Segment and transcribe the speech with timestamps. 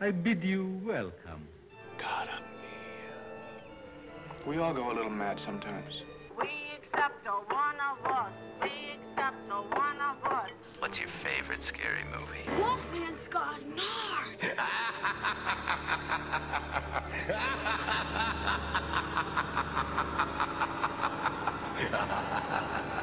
[0.00, 1.48] I bid you welcome.
[1.98, 2.40] Cara
[4.46, 6.02] We all go a little mad sometimes.
[6.38, 8.30] We accept a one of us.
[8.62, 10.50] We accept a one of us.
[10.78, 12.46] What's your favorite scary movie?
[12.62, 14.38] Wolfman's got Nard.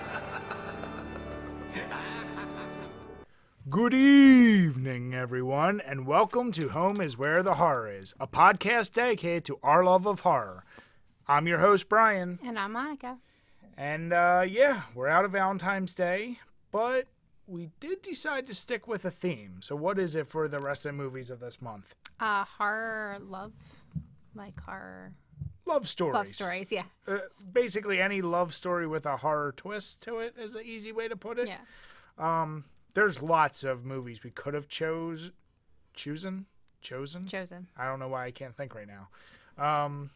[3.70, 9.44] Good evening, everyone, and welcome to Home is Where the Horror Is, a podcast dedicated
[9.45, 10.63] to our love of horror.
[11.27, 13.17] I'm your host, Brian, And I'm Monica.
[13.76, 16.40] and uh, yeah, we're out of Valentine's Day,
[16.71, 17.07] but
[17.48, 19.57] we did decide to stick with a theme.
[19.62, 21.95] So, what is it for the rest of the movies of this month?
[22.20, 23.54] Uh, horror love,
[24.35, 25.13] like horror
[25.66, 26.13] Love stories.
[26.13, 26.71] love stories.
[26.71, 27.18] Yeah, Uh,
[27.52, 31.16] basically, any love story with a horror twist to it is an easy way to
[31.16, 31.48] put it.
[31.48, 31.57] yeah.
[32.95, 35.31] There's lots of movies we could have chose,
[35.94, 36.46] chosen,
[36.82, 37.27] chosen.
[37.27, 37.68] Chosen.
[37.77, 39.10] I don't know why I can't think right now.
[39.63, 40.12] Um,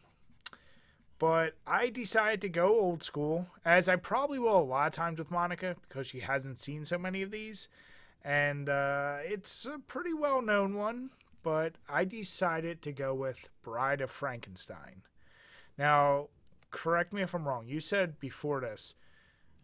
[1.18, 5.18] but I decided to go old school, as I probably will a lot of times
[5.18, 7.68] with Monica because she hasn't seen so many of these.
[8.24, 11.10] And uh, it's a pretty well known one,
[11.42, 15.02] but I decided to go with Bride of Frankenstein.
[15.76, 16.28] Now,
[16.70, 17.68] correct me if I'm wrong.
[17.68, 18.94] You said before this,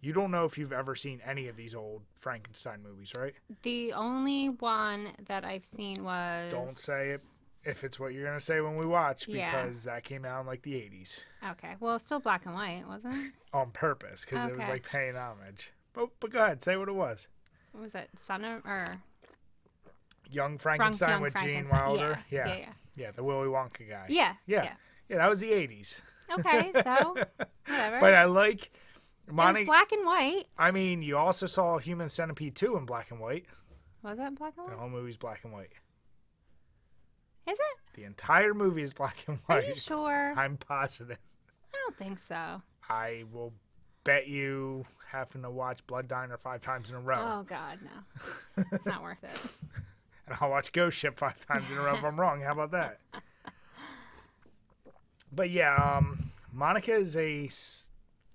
[0.01, 3.35] you don't know if you've ever seen any of these old Frankenstein movies, right?
[3.63, 6.51] The only one that I've seen was.
[6.51, 7.21] Don't say it
[7.65, 9.63] if it's what you're gonna say when we watch Yeah.
[9.63, 11.75] because that came out in like the 80s Okay.
[11.81, 13.33] Well, still black and white, wasn't it?
[13.53, 15.73] on purpose because it was like paying homage.
[15.93, 17.27] But but go ahead, say what it was.
[17.73, 18.89] What was it Son of or
[20.31, 22.19] Young Frank Frankenstein Young with Gene Wilder.
[22.31, 22.49] Yeah.
[22.49, 22.57] Yeah.
[22.57, 22.73] Yeah.
[22.97, 24.07] Yeah, the Willy Wonka guy.
[24.09, 24.35] Yeah.
[24.47, 24.63] Yeah.
[24.65, 24.73] Yeah.
[25.09, 26.01] Yeah, that was the 80s.
[26.33, 26.73] Okay.
[26.83, 27.15] So
[27.67, 28.01] whatever.
[28.01, 28.71] But I like
[29.29, 29.65] Monty.
[29.65, 30.45] black and white.
[30.59, 33.47] I mean, you also saw Human Centipede 2 in black and white.
[34.03, 34.73] Was that in black and white?
[34.75, 35.73] The whole movie's black and white.
[37.49, 37.95] Is it?
[37.95, 39.65] The entire movie is black and white.
[39.65, 40.35] Are you sure?
[40.37, 41.19] I'm positive.
[41.75, 42.63] I don't think so.
[42.89, 43.53] I will
[44.05, 47.39] bet you having to watch Blood Diner five times in a row.
[47.41, 48.65] Oh God, no.
[48.73, 49.31] It's not worth it.
[50.29, 52.43] and I'll watch Ghost Ship five times in a row if I'm wrong.
[52.43, 53.01] How about that?
[55.33, 57.49] But yeah, um, Monica is a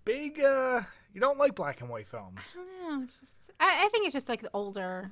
[0.06, 0.40] big.
[0.40, 0.82] Uh,
[1.14, 2.56] you don't like black and white films.
[2.58, 3.04] I don't know.
[3.04, 3.52] It's just.
[3.60, 5.12] I, I think it's just like the older.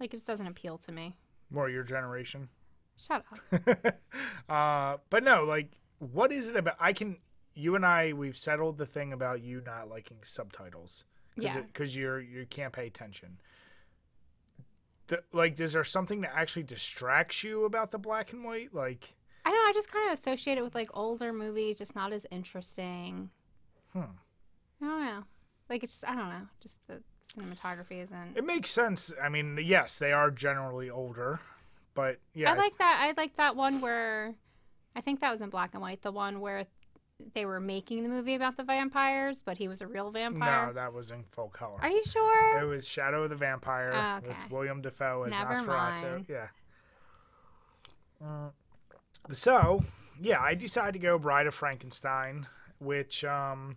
[0.00, 1.16] Like it just doesn't appeal to me.
[1.50, 2.48] More your generation.
[2.96, 3.94] Shut up.
[4.48, 6.76] Uh, but no, like, what is it about?
[6.80, 7.18] I can.
[7.52, 11.04] You and I, we've settled the thing about you not liking subtitles.
[11.36, 11.60] Cause Yeah.
[11.60, 13.38] Because you're you can't pay attention.
[15.08, 18.74] The, like, is there something that actually distracts you about the black and white?
[18.74, 19.14] Like,
[19.44, 19.68] I don't know.
[19.68, 23.28] I just kind of associate it with like older movies, just not as interesting.
[23.92, 24.00] Hmm.
[24.82, 25.24] I don't know.
[25.68, 26.46] Like it's just I don't know.
[26.60, 27.02] Just the
[27.36, 28.36] cinematography isn't.
[28.36, 29.12] It makes sense.
[29.22, 31.40] I mean, yes, they are generally older,
[31.94, 33.00] but yeah, I like that.
[33.02, 34.34] I like that one where,
[34.96, 36.00] I think that was in black and white.
[36.02, 36.64] The one where
[37.34, 40.68] they were making the movie about the vampires, but he was a real vampire.
[40.68, 41.78] no, that was in full color.
[41.82, 42.60] Are you sure?
[42.62, 44.38] It was Shadow of the Vampire Oh, with okay.
[44.50, 45.66] William Dafoe as Never Nosferatu.
[46.02, 46.26] mind.
[46.28, 46.46] Yeah.
[48.24, 48.50] Uh,
[49.32, 49.82] so
[50.20, 52.46] yeah, I decided to go Bride of Frankenstein,
[52.78, 53.76] which um,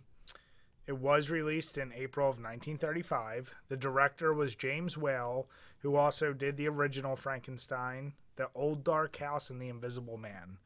[0.86, 3.54] it was released in April of 1935.
[3.68, 5.48] The director was James Whale,
[5.78, 10.58] who also did the original Frankenstein, The Old Dark House, and The Invisible Man.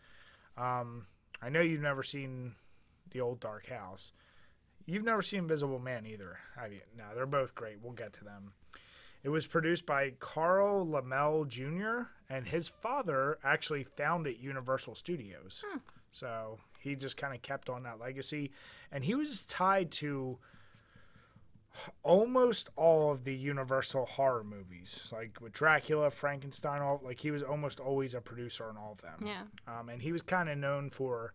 [0.57, 1.07] Um,
[1.43, 2.55] I know you've never seen
[3.11, 4.13] The Old Dark House.
[4.87, 6.81] You've never seen Invisible Man either, have you?
[6.97, 7.79] No, they're both great.
[7.83, 8.53] We'll get to them.
[9.23, 15.65] It was produced by Carl Laemmle Jr., and his father actually founded Universal Studios.
[16.11, 18.51] So he just kind of kept on that legacy.
[18.93, 20.39] And he was tied to
[22.03, 25.11] almost all of the Universal horror movies.
[25.13, 29.03] Like with Dracula, Frankenstein, all like he was almost always a producer on all of
[29.03, 29.27] them.
[29.27, 29.43] Yeah.
[29.67, 31.33] Um, and he was kind of known for,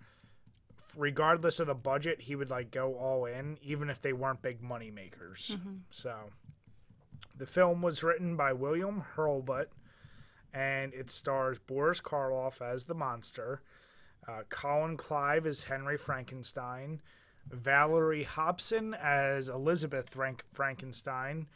[0.98, 4.62] regardless of the budget, he would like go all in, even if they weren't big
[4.62, 5.58] money makers.
[5.92, 6.16] So,
[7.38, 9.68] the film was written by William Hurlbut,
[10.54, 13.62] and it stars Boris Karloff as the monster,
[14.28, 17.02] uh, Colin Clive as Henry Frankenstein,
[17.50, 21.48] Valerie Hobson as Elizabeth Frank- Frankenstein,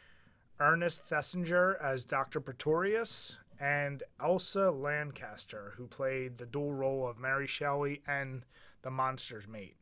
[0.60, 2.40] Ernest Thesiger as Dr.
[2.40, 8.44] Pretorius, and Elsa Lanchester, who played the dual role of Mary Shelley and
[8.82, 9.78] the monster's mate.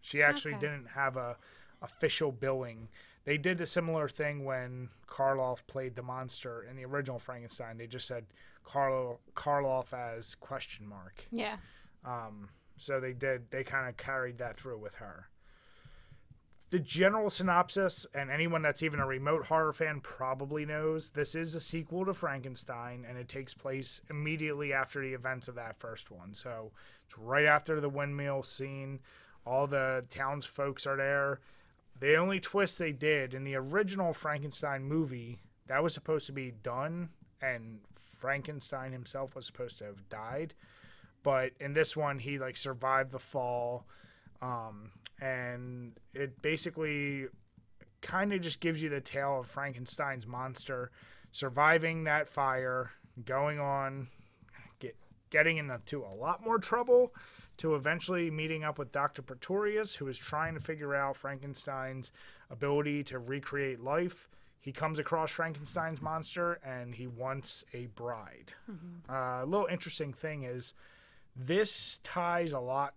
[0.00, 0.60] She actually Okay.
[0.68, 1.36] didn't have a
[1.82, 2.88] official billing.
[3.24, 7.78] They did a similar thing when Karloff played the monster in the original Frankenstein.
[7.78, 8.26] They just said
[8.64, 11.24] Karlo Karloff as question mark.
[11.30, 11.56] Yeah.
[12.04, 13.50] Um, so they did.
[13.50, 15.28] They kind of carried that through with her.
[16.70, 21.54] the general synopsis, and anyone that's even a remote horror fan probably knows, this is
[21.54, 26.10] a sequel to Frankenstein, and it takes place immediately after the events of that first
[26.12, 26.32] one.
[26.32, 26.70] So
[27.04, 29.00] it's right after the windmill scene.
[29.44, 31.40] All the townsfolk are there.
[31.98, 36.52] The only twist they did in the original Frankenstein movie, that was supposed to be
[36.62, 37.08] done,
[37.42, 37.80] and
[38.18, 40.54] Frankenstein himself was supposed to have died.
[41.22, 43.86] But in this one, he like survived the fall
[44.42, 44.90] um,
[45.20, 47.26] and it basically
[48.00, 50.90] kind of just gives you the tale of Frankenstein's monster
[51.32, 52.90] surviving that fire,
[53.24, 54.08] going on,
[54.78, 54.96] get
[55.30, 57.12] getting into a lot more trouble,
[57.56, 59.22] to eventually meeting up with Dr.
[59.22, 62.10] Pretorius, who is trying to figure out Frankenstein's
[62.50, 64.28] ability to recreate life.
[64.58, 68.52] He comes across Frankenstein's monster and he wants a bride.
[69.08, 70.74] Uh, a little interesting thing is
[71.36, 72.94] this ties a lot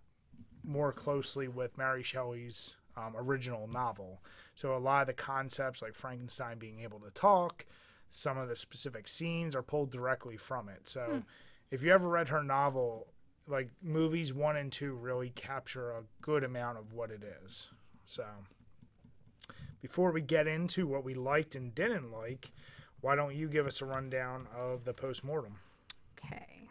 [0.64, 4.22] more closely with Mary Shelley's um, original novel.
[4.56, 7.66] So a lot of the concepts, like Frankenstein being able to talk,
[8.10, 10.88] some of the specific scenes are pulled directly from it.
[10.88, 11.24] So
[11.72, 13.08] if you ever read her novel,
[13.48, 17.70] like movies one and two really capture a good amount of what it is.
[18.06, 18.26] So
[19.82, 22.52] before we get into what we liked and didn't like,
[23.02, 25.60] why don't you give us a rundown of the postmortem?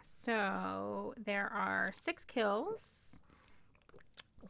[0.03, 3.19] So there are six kills.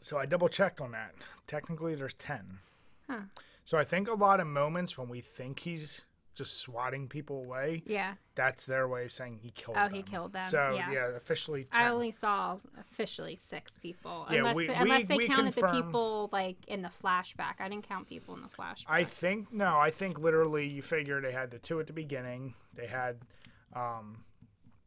[0.02, 1.14] So I double checked on that.
[1.48, 2.58] Technically, there's 10.
[3.10, 3.20] Huh.
[3.64, 6.02] So I think a lot of moments when we think he's
[6.36, 9.84] just swatting people away, Yeah, that's their way of saying he killed them.
[9.86, 9.96] Oh, them.
[9.96, 11.10] he killed them, So yeah.
[11.16, 11.82] officially 10.
[11.82, 14.26] I only saw officially six people.
[14.32, 17.56] Yeah, unless we- they, unless we- they counted the people like in the flashback.
[17.60, 18.86] I didn't count people in the flashback.
[18.88, 22.56] I think no, I think literally you figure they had the two at the beginning.
[22.74, 23.20] They had
[23.76, 24.24] um,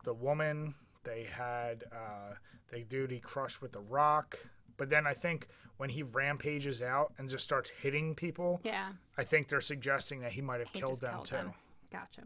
[0.06, 0.74] the woman.
[1.04, 2.34] They had uh,
[2.72, 4.38] the dude he crushed with the rock.
[4.78, 9.24] But then I think when he rampages out and just starts hitting people, yeah, I
[9.24, 11.36] think they're suggesting that he might have he killed them killed too.
[11.36, 11.52] them.
[11.92, 12.22] Gotcha.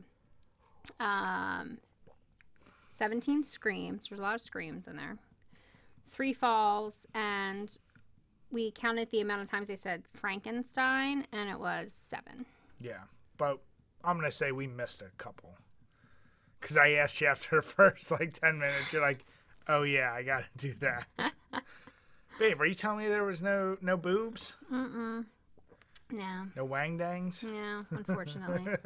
[1.00, 1.78] Um,
[2.96, 4.08] seventeen screams.
[4.08, 5.16] There's a lot of screams in there.
[6.08, 7.76] Three falls, and
[8.50, 12.46] we counted the amount of times they said Frankenstein, and it was seven.
[12.80, 13.02] Yeah,
[13.36, 13.60] but
[14.02, 15.54] I'm gonna say we missed a couple.
[16.60, 19.24] Cause I asked you after the first like ten minutes, you're like,
[19.68, 21.06] "Oh yeah, I gotta do that."
[22.38, 25.24] Babe, are you telling me there was no no boobs, Mm-mm.
[26.10, 27.42] No, no wang dangs?
[27.42, 28.64] no, unfortunately,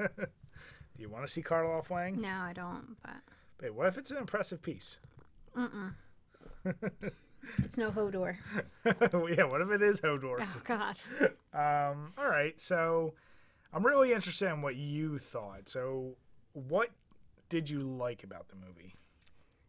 [0.97, 2.21] Do you want to see Karloff Wang?
[2.21, 2.97] no, I don't.
[3.03, 3.17] But
[3.59, 4.99] Babe, what if it's an impressive piece?
[5.57, 5.93] Mm-mm.
[7.63, 8.37] it's no Hodor.
[8.85, 10.57] yeah, what if it is Hodor's?
[10.57, 10.99] Oh God.
[11.53, 13.15] Um, all right, so
[13.73, 15.69] I'm really interested in what you thought.
[15.69, 16.17] So,
[16.53, 16.91] what
[17.55, 18.95] did you like about the movie?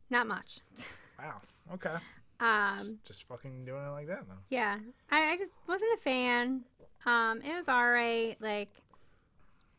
[0.10, 0.60] Not much.
[1.18, 1.40] Wow.
[1.76, 1.96] Okay.
[2.42, 4.36] Um, Just fucking doing it like that, then.
[4.50, 4.80] yeah,
[5.10, 6.66] I, I just wasn't a fan.
[7.06, 8.36] Um, it was alright.
[8.42, 8.68] Like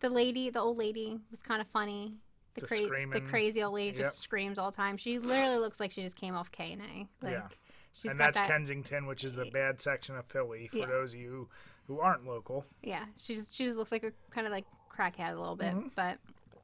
[0.00, 2.14] the lady, the old lady was kind of funny.
[2.55, 4.06] The, The cra- the crazy old lady Yep.
[4.06, 4.97] just screams all the time.
[4.97, 7.06] She literally looks like she just came off K and A.
[7.23, 7.49] Like Yeah.
[7.93, 8.49] she's and that's that.
[8.49, 10.69] Kensington, which is the bad section of Philly.
[10.69, 10.87] For Yeah.
[10.87, 11.49] those of you who,
[11.97, 15.35] who aren't local, Yeah, she just she just looks like a kind of like crackhead
[15.37, 15.88] a little bit, Mm-hmm.
[15.94, 16.17] but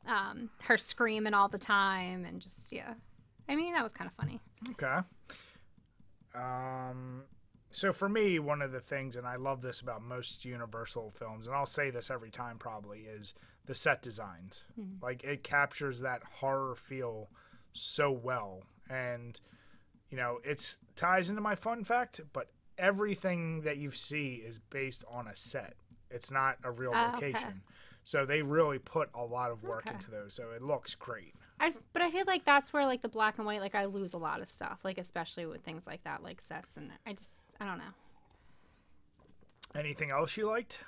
[0.06, 2.94] um, her screaming all the time and just yeah.
[3.48, 4.40] I mean that was kind of funny.
[4.70, 4.98] Okay.
[6.34, 7.24] Um,
[7.68, 11.46] so for me, one of the things, and I love this about most Universal films,
[11.46, 13.34] and I'll say this every time probably, is
[13.66, 14.64] the set designs.
[15.02, 17.30] Like it captures that horror feel
[17.72, 19.40] so well, and
[20.10, 25.04] you know, it's ties into my fun fact, but everything that you see is based
[25.10, 25.74] on a set.
[26.10, 27.36] It's not a real location.
[27.36, 27.52] okay.
[28.04, 29.94] So they really put a lot of work Okay.
[29.94, 30.34] into those.
[30.34, 31.34] So it looks great.
[31.60, 34.12] I but I feel like that's where like the black and white like I lose
[34.14, 37.44] a lot of stuff like especially with things like that like sets and I just
[37.60, 37.94] I don't know.
[39.74, 40.80] Anything else you liked?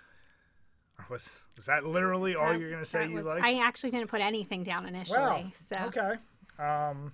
[0.99, 3.45] Or was was that literally all you're gonna say you was- liked?
[3.45, 5.19] I actually didn't put anything down initially.
[5.19, 5.45] Wow.
[5.73, 6.15] So Okay.
[6.59, 7.13] Um,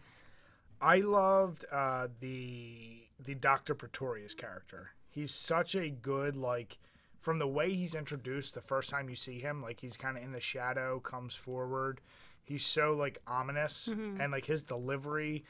[0.80, 4.90] I loved uh, the the Doctor Pretorius character.
[5.10, 6.78] He's such a good like
[7.20, 10.22] from the way he's introduced the first time you see him, like he's kind of
[10.24, 12.00] in the shadow, comes forward.
[12.42, 14.20] He's so like ominous Mm-hmm.
[14.20, 15.44] and like his delivery.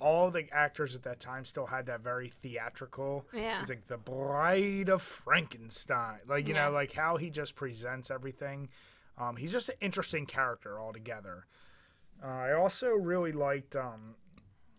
[0.00, 3.24] All the actors at that time still had that very theatrical.
[3.32, 3.60] Yeah.
[3.60, 6.18] It's like the Bride of Frankenstein.
[6.26, 6.66] Like you Yeah.
[6.66, 8.68] know, like how he just presents everything.
[9.16, 11.46] Um, he's just an interesting character altogether.
[12.22, 14.16] Uh, I also really liked, um,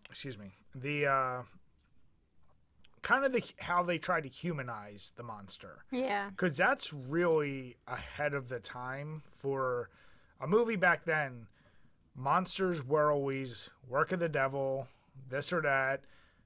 [0.09, 1.41] excuse me, the uh,
[3.03, 6.29] kind of the how they try to humanize the monster yeah.
[6.31, 9.89] because that's really ahead of the time for
[10.41, 11.45] a movie back then.
[12.15, 14.88] Monsters were always work of the devil,
[15.29, 16.01] this or that.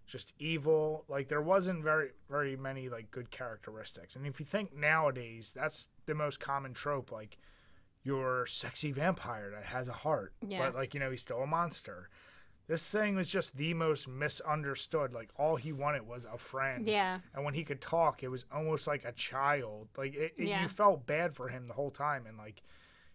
[0.07, 1.03] just evil.
[1.09, 4.15] Like there wasn't very very many like good characteristics.
[4.15, 7.11] And if you think nowadays, that's the most common trope.
[7.11, 7.37] Like
[8.03, 10.59] your sexy vampire that has a heart, Yeah.
[10.59, 12.09] but like you know he's still a monster.
[12.67, 15.13] This thing was just the most misunderstood.
[15.13, 16.85] Like all he wanted was a friend.
[16.87, 17.19] Yeah.
[17.33, 19.87] And when he could talk, it was almost like a child.
[19.97, 20.61] Like it, it- Yeah.
[20.61, 22.61] you felt bad for him the whole time, and like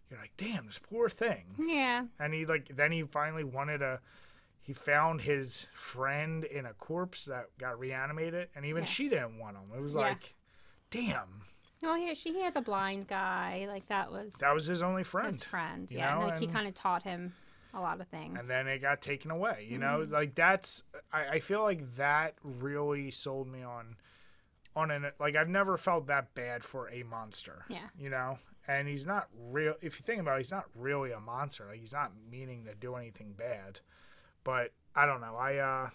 [0.09, 1.55] you're like, damn, this poor thing.
[1.59, 2.05] Yeah.
[2.19, 3.99] And he like then he finally wanted a.
[4.65, 8.87] He found his friend in a corpse that got reanimated, and even Yeah.
[8.87, 9.75] she didn't want him.
[9.77, 10.01] It was Yeah.
[10.01, 10.35] like,
[10.89, 11.41] damn,
[11.81, 13.65] Well, he, she had the blind guy.
[13.67, 15.27] Like that was that was his only friend.
[15.33, 15.91] his friend.
[15.91, 16.15] Yeah.
[16.15, 17.33] know, like he kind of taught him
[17.73, 18.37] a lot of things.
[18.39, 19.67] and then it got taken away.
[19.69, 20.13] You know, Mm-hmm.
[20.13, 23.95] like that's I, I feel like that really sold me on
[24.75, 27.65] on an like I've never felt that bad for a monster.
[27.69, 27.87] Yeah.
[27.97, 28.37] You know?
[28.67, 31.65] And he's not real if you think about it, he's not really a monster.
[31.69, 33.79] Like he's not meaning to do anything bad.
[34.43, 35.35] But I don't know.
[35.35, 35.89] I uh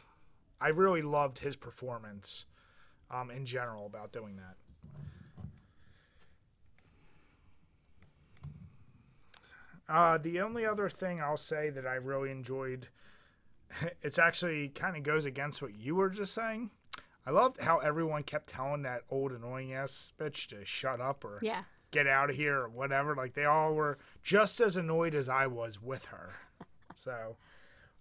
[0.60, 2.44] I really loved his performance
[3.10, 4.56] um in general about doing that.
[9.88, 12.88] Uh, the only other thing I'll say that I really enjoyed,
[14.02, 16.70] it's actually kind of goes against what you were just saying.
[17.26, 21.40] I loved how everyone kept telling that old annoying ass bitch to shut up or
[21.42, 21.64] yeah.
[21.90, 23.14] get out of here or whatever.
[23.14, 26.34] Like they all were just as annoyed as I was with her.
[26.94, 27.36] So,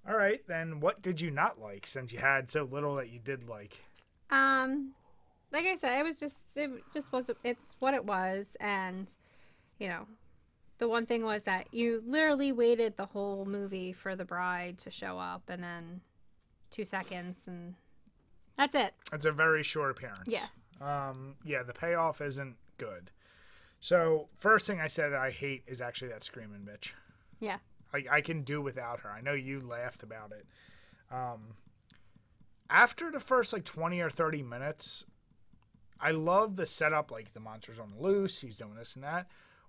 [0.10, 3.20] all right, then what did you not like since you had so little that you
[3.20, 3.84] did like?
[4.32, 4.94] Um,
[5.52, 9.08] like I said, it was just it just was it's what it was, and
[9.78, 10.08] you know,
[10.78, 14.92] the one thing was that you literally waited the whole movie for the bride to
[14.92, 16.02] show up, and then
[16.70, 17.76] two seconds, and
[18.56, 18.94] that's it.
[19.12, 20.28] It's a very short appearance.
[20.28, 20.48] Yeah.
[20.80, 23.12] Um, yeah, the payoff isn't good.
[23.80, 26.92] So, first thing I said I hate is actually that screaming bitch.
[27.40, 27.58] Yeah.
[27.94, 29.10] Like I can do without her.
[29.10, 30.46] I know you laughed about it.
[31.12, 31.56] Um,
[32.70, 35.06] after the first like twenty or thirty minutes,
[36.00, 37.12] I love the setup.
[37.12, 39.28] Like the monster's on the loose, he's doing this and that.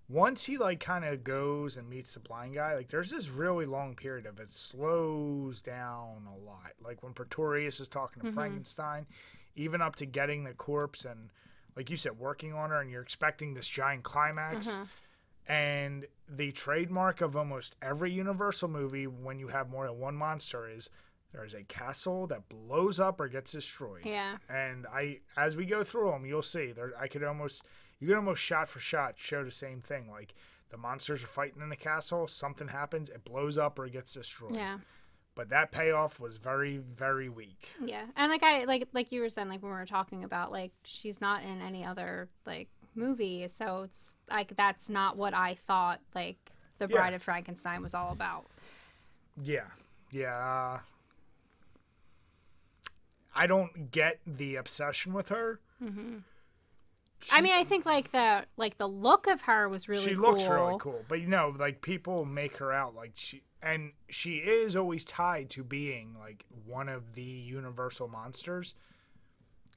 [0.08, 3.66] Once he like kind of goes and meets the blind guy, like there's this really
[3.66, 6.72] long period of it slows down a lot.
[6.82, 8.38] Like when Pretorius is talking to mm-hmm.
[8.38, 9.06] Frankenstein,
[9.54, 11.30] even up to getting the corpse and
[11.78, 14.72] like you said, working on her, and you're expecting this giant climax.
[14.72, 15.52] Mm-hmm.
[15.52, 20.68] And the trademark of almost every Universal movie when you have more than one monster
[20.68, 20.90] is
[21.32, 24.02] there is a castle that blows up or gets destroyed.
[24.04, 24.36] Yeah.
[24.48, 26.92] And I, as we go through them, you'll see there.
[27.00, 27.62] I could almost,
[28.00, 30.10] you can almost shot for shot show the same thing.
[30.10, 30.34] Like
[30.70, 34.14] the monsters are fighting in the castle, something happens, it blows up or it gets
[34.14, 34.54] destroyed.
[34.54, 34.78] Yeah.
[35.34, 37.70] But that payoff was very, very weak.
[37.84, 38.06] Yeah.
[38.16, 40.72] And like I like like you were saying, like when we were talking about like
[40.84, 46.00] she's not in any other like movie, so it's like that's not what I thought
[46.14, 46.38] like
[46.78, 46.96] the Yeah.
[46.96, 48.46] Bride of Frankenstein was all about.
[49.40, 49.66] Yeah,
[50.10, 50.36] yeah.
[50.36, 50.80] Uh,
[53.34, 55.60] I don't get the obsession with her.
[57.32, 60.30] I mean, I think like the like the look of her was really she cool.
[60.32, 64.36] looks really cool, but you know, like people make her out like she, and she
[64.36, 68.74] is always tied to being like one of the universal monsters.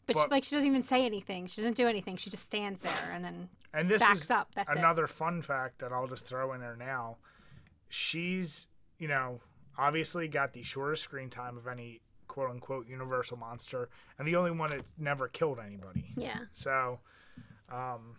[0.05, 1.48] But, but- she, like she doesn't even say anything.
[1.48, 2.15] She doesn't do anything.
[2.17, 4.50] She just stands there and then And this backs is up.
[4.55, 4.77] That's it.
[4.77, 7.17] another fun fact that I'll just throw in there now.
[7.89, 8.67] She's,
[9.00, 9.41] you know,
[9.77, 14.51] obviously got the shortest screen time of any quote unquote universal monster, and the only
[14.51, 16.13] one that never killed anybody.
[16.15, 16.39] Yeah.
[16.53, 17.00] So,
[17.72, 18.16] um,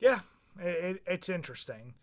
[0.00, 0.20] yeah,
[0.58, 1.94] it, it, it's interesting.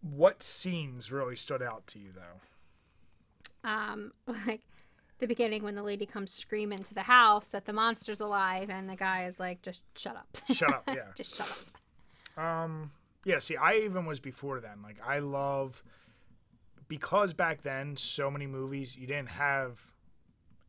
[0.00, 3.68] What scenes really stood out to you, though?
[3.68, 4.12] Um,
[4.46, 4.62] like
[5.18, 8.88] the beginning when the lady comes screaming to the house that the monster's alive, and
[8.88, 11.06] the guy is like, "Just shut up." Shut up, yeah.
[11.14, 11.50] just shut
[12.36, 12.42] up.
[12.42, 12.90] Um,
[13.24, 14.82] yeah, see, I even was before then.
[14.82, 15.82] Like, I love
[16.88, 19.90] because back then, so many movies you didn't have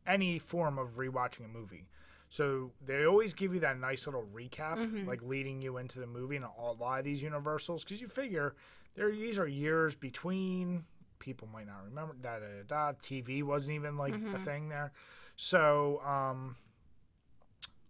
[0.06, 1.86] any form of rewatching a movie.
[2.28, 6.36] So they always give you that nice little recap, like leading you into the movie,
[6.36, 8.54] and a lot of these Universals, because you figure
[8.94, 10.84] there these are years between.
[11.18, 12.14] People might not remember.
[12.20, 12.92] Da da da.
[12.92, 12.98] da.
[12.98, 14.92] TV wasn't even like a thing there,
[15.34, 16.56] so um,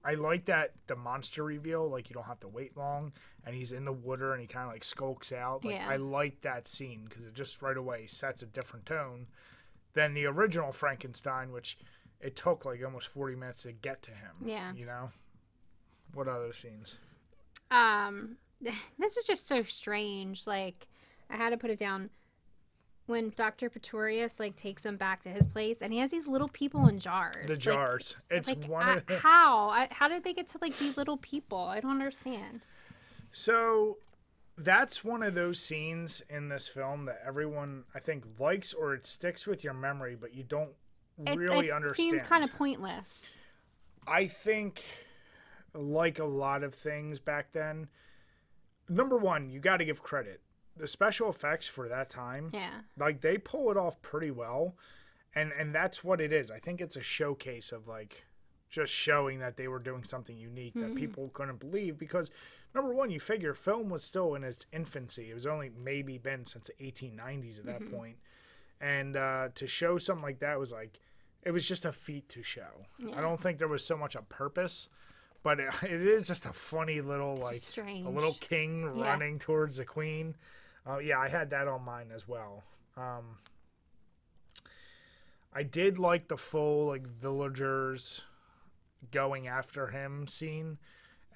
[0.05, 3.13] I like that the monster reveal, like you don't have to wait long,
[3.45, 5.65] and he's in the water and he kind of like skulks out.
[5.65, 5.89] Like Yeah.
[5.89, 9.27] I like that scene because it just right away sets a different tone
[9.95, 11.77] than the original Frankenstein, which
[12.21, 14.33] it took like almost forty minutes to get to him.
[14.45, 14.73] Yeah.
[14.75, 15.11] you know.
[16.15, 16.99] What other scenes?
[17.71, 18.37] um
[18.99, 20.87] this is just so strange like
[21.29, 22.11] i had to put it down
[23.07, 26.47] when dr pretorius like takes him back to his place and he has these little
[26.49, 28.17] people in jars The Like- jars.
[28.31, 30.93] it's like, one I- of the, how I, how did they get to like be
[30.97, 32.61] little people i don't understand
[33.33, 33.99] So
[34.57, 39.07] that's one of those scenes in this film that everyone I think likes or it
[39.07, 40.71] sticks with your memory, but you don't
[41.25, 42.11] it, really it understand.
[42.11, 43.23] seemed kind of pointless.
[44.07, 44.83] I think,
[45.75, 47.89] like a lot of things back then,
[48.89, 50.41] number one, you got to give credit.
[50.77, 52.81] The special effects for that time, Yeah.
[52.99, 54.77] like they pull it off pretty well,
[55.35, 56.51] and and that's what it is.
[56.51, 58.27] I think it's a showcase of like
[58.69, 62.31] just showing that they were doing something unique that people couldn't believe because
[62.75, 65.31] number one, you figure film was still in its infancy.
[65.31, 68.17] It was only maybe been since the 1890s at that point.
[68.81, 70.99] and uh, to show something like that was like
[71.47, 72.87] it was just a feat to show.
[73.17, 74.89] I don't think there was so much a purpose.
[75.43, 79.05] But it, it is just a funny little like a little king Yeah.
[79.11, 80.35] running towards the queen.
[80.85, 82.65] Uh, yeah, I had that on mine as well.
[82.97, 83.39] Um,
[85.53, 88.23] I did like the full like villagers
[89.11, 90.79] going after him scene,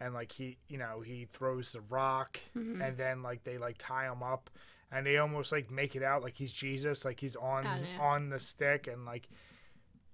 [0.00, 2.82] and like he, you know, he throws the rock, Mm-hmm.
[2.82, 4.50] and then like they like tie him up,
[4.92, 8.00] and they almost like make it out like he's Jesus, like he's on Oh, yeah.
[8.02, 9.28] on the stick, and like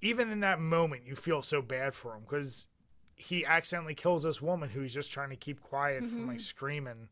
[0.06, 2.68] even in that moment you feel so bad for him because
[3.16, 6.28] he accidentally kills this woman who's just trying to keep quiet from Mm-hmm.
[6.28, 7.08] like screaming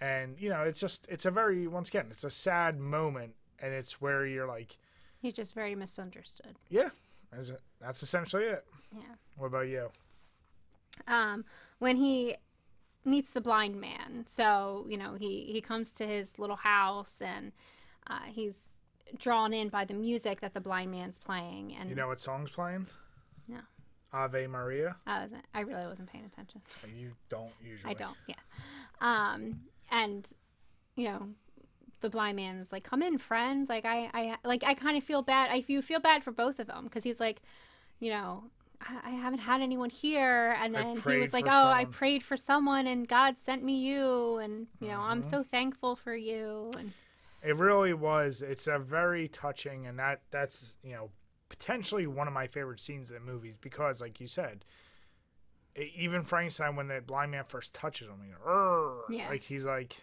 [0.00, 3.72] and you know it's just it's a very once again it's a sad moment and
[3.72, 4.76] it's where you're like
[5.20, 6.56] He's just very misunderstood.
[6.68, 6.90] yeah
[7.32, 7.60] that's, it.
[7.80, 9.14] that's essentially it Yeah.
[9.36, 9.88] what about you
[11.08, 11.44] um,
[11.78, 12.36] when he
[13.04, 14.24] meets the blind man.
[14.26, 17.52] So you know he he comes to his little house and
[18.06, 18.56] uh, he's
[19.18, 21.74] drawn in by the music that the blind man's playing.
[21.78, 22.86] And you know what song's playing
[23.48, 23.58] No.
[24.12, 25.44] ave maria I wasn't.
[25.54, 26.62] I really wasn't paying attention.
[26.96, 28.16] you don't usually I don't.
[28.26, 28.34] Yeah.
[29.00, 30.28] Um, and
[30.96, 31.28] you know,
[32.00, 35.04] the blind man was like, "Come in, friends." Like I, I like I kind of
[35.04, 35.50] feel bad.
[35.50, 37.40] I you feel bad for both of them because he's like,
[38.00, 38.44] you know.
[38.80, 42.36] I I haven't had anyone here, and then he was like, "Oh, I prayed for
[42.36, 45.10] someone, and God sent me you, and you know, Mm-hmm.
[45.10, 46.92] I'm so thankful for you." And
[47.42, 48.40] It really was.
[48.42, 51.10] It's a very touching, and that that's you know
[51.48, 54.64] potentially one of my favorite scenes in the movies because, like you said,
[55.76, 59.28] even Frankenstein when the blind man first touches him, you know, Yeah.
[59.28, 59.96] like he's like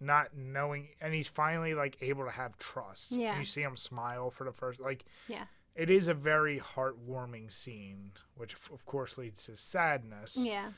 [0.00, 3.10] not knowing, and he's finally like able to have trust.
[3.12, 3.38] And Yeah.
[3.38, 5.04] you see him smile for the first like.
[5.26, 10.36] yeah, It is a very heartwarming scene, which of of course leads to sadness.
[10.36, 10.72] yeah,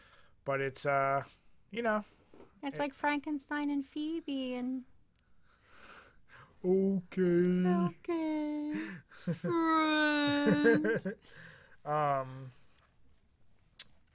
[0.44, 1.24] But it's uh,
[1.70, 2.04] you know,
[2.62, 4.84] it's like Frankenstein and Phoebe, and
[6.64, 7.92] okay.
[8.06, 8.72] okay,
[9.34, 11.06] friends.
[11.84, 12.52] um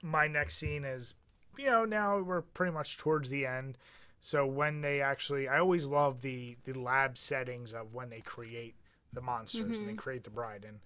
[0.02, 1.14] my next scene is
[1.58, 3.76] you know now we're pretty much towards the end
[4.20, 8.76] so when they actually i always love the the lab settings of when they create
[9.12, 10.78] the monsters and they create the bride and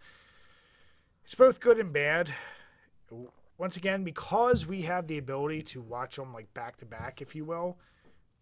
[1.24, 2.32] it's both good and bad
[3.58, 7.34] once again because we have the ability to watch them like back to back if
[7.34, 7.76] you will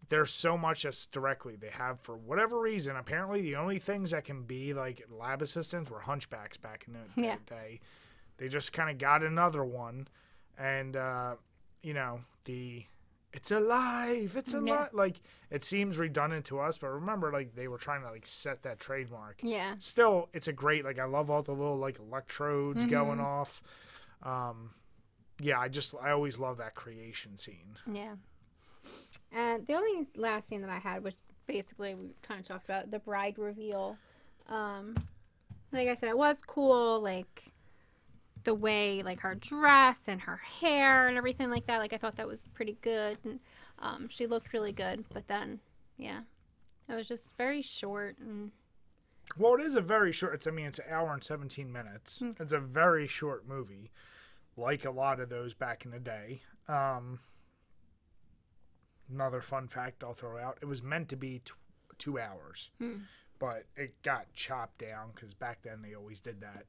[0.09, 4.25] there's so much us directly they have for whatever reason apparently the only things that
[4.25, 7.35] can be like lab assistants were hunchbacks back in the Yeah.
[7.45, 7.79] day
[8.37, 10.07] they just kind of got another one
[10.57, 11.35] and uh
[11.83, 12.83] you know the
[13.31, 14.59] it's alive it's Yeah.
[14.59, 18.25] alive like it seems redundant to us but remember like they were trying to like
[18.25, 21.99] set that trademark yeah, still it's a great like i love all the little like
[21.99, 22.89] electrodes Mm-hmm.
[22.89, 23.61] going off
[24.23, 24.71] um
[25.39, 28.15] yeah i just i always love that creation scene Yeah.
[29.31, 31.15] And the only last scene that I had, which
[31.47, 33.97] basically we kind of talked about, the bride reveal.
[34.47, 34.95] Um,
[35.71, 36.99] like I said, it was cool.
[37.01, 37.45] Like
[38.43, 41.79] the way, like her dress and her hair and everything like that.
[41.79, 43.17] Like I thought that was pretty good.
[43.23, 43.39] And
[43.79, 45.05] um, she looked really good.
[45.13, 45.59] But then,
[45.97, 46.21] yeah,
[46.87, 48.17] it was just very short.
[48.19, 48.51] And
[49.37, 52.17] well it is a very short it's i mean it's an hour and 17 minutes
[52.19, 52.31] Hmm.
[52.39, 53.91] it's a very short movie
[54.57, 57.19] like a lot of those back in the day um
[59.11, 60.57] another fun fact i'll throw out.
[60.61, 61.53] It was meant to be t-
[61.97, 62.97] two hours Hmm.
[63.39, 66.65] but it got chopped down because back then they always did that.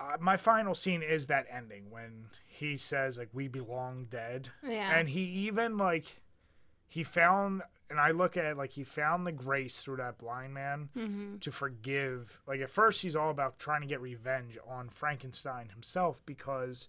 [0.00, 4.48] Uh, my final scene is that ending when he says like we belong dead.
[4.66, 6.20] Yeah, and he even like
[6.88, 10.52] he found and i look at it like he found the grace through that blind
[10.54, 11.36] man mm-hmm.
[11.38, 12.40] to forgive.
[12.46, 16.88] Like at first he's all about trying to get revenge on frankenstein himself because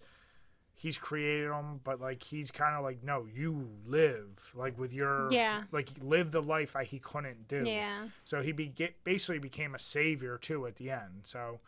[0.77, 5.27] he's created him but like he's kind of like no you live like with your
[5.31, 5.63] Yeah.
[5.71, 8.73] like live the life I, he couldn't do yeah, so he be,
[9.05, 11.21] basically became a savior too at the end.
[11.23, 11.59] So,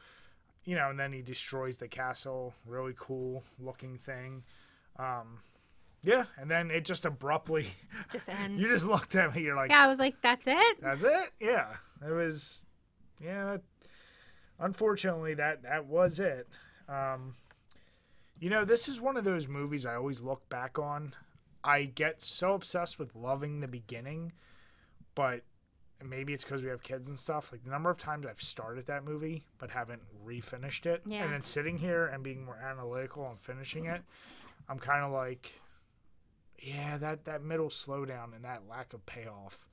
[0.66, 2.54] you know, and then he destroys the castle.
[2.66, 4.44] Really cool looking thing.
[5.00, 5.40] Um,
[6.04, 7.68] yeah, and then it just abruptly,
[8.12, 8.62] just ends.
[8.62, 9.42] you just looked at me.
[9.44, 10.82] You're like, yeah, I was like, that's it.
[10.82, 11.30] that's it.
[11.40, 11.68] Yeah,
[12.06, 12.64] it was.
[13.24, 13.58] Yeah,
[14.60, 16.48] unfortunately, that that was it.
[16.90, 17.34] Um,
[18.40, 21.14] you know, this is one of those movies I always look back on.
[21.64, 24.32] I get so obsessed with loving the beginning,
[25.16, 25.42] but
[26.04, 27.52] maybe it's because we have kids and stuff.
[27.52, 31.24] Like the number of times I've started that movie but haven't refinished it, Yeah.
[31.24, 34.02] and then sitting here and being more analytical and finishing it,
[34.70, 35.60] I'm kind of like,
[36.62, 39.68] yeah, that that middle slowdown and that lack of payoff,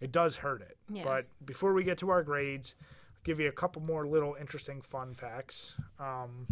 [0.00, 0.76] it does hurt it.
[0.88, 1.04] Yeah.
[1.04, 4.82] But before we get to our grades, I'll give you a couple more little interesting
[4.82, 5.74] fun facts.
[5.98, 6.46] Um,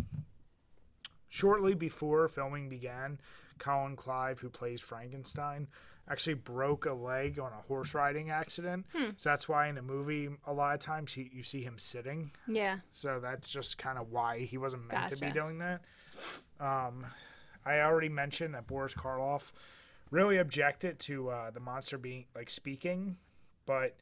[1.33, 3.19] shortly before filming began,
[3.59, 5.67] Colin Clive, who plays Frankenstein,
[6.07, 8.85] actually broke a leg on a horse riding accident.
[9.17, 12.33] So that's why in the movie, a lot of times he, you see him sitting.
[12.47, 12.79] Yeah.
[12.91, 15.81] So that's just kind of why he wasn't meant to be doing that.
[16.61, 17.07] Um,
[17.65, 19.53] I already mentioned that Boris Karloff
[20.11, 23.17] really objected to uh, the monster being like speaking,
[23.65, 23.97] but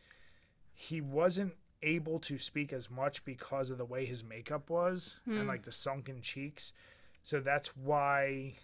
[0.75, 5.47] he wasn't able to speak as much because of the way his makeup was and
[5.47, 6.73] like the sunken cheeks.
[7.23, 8.55] So that's why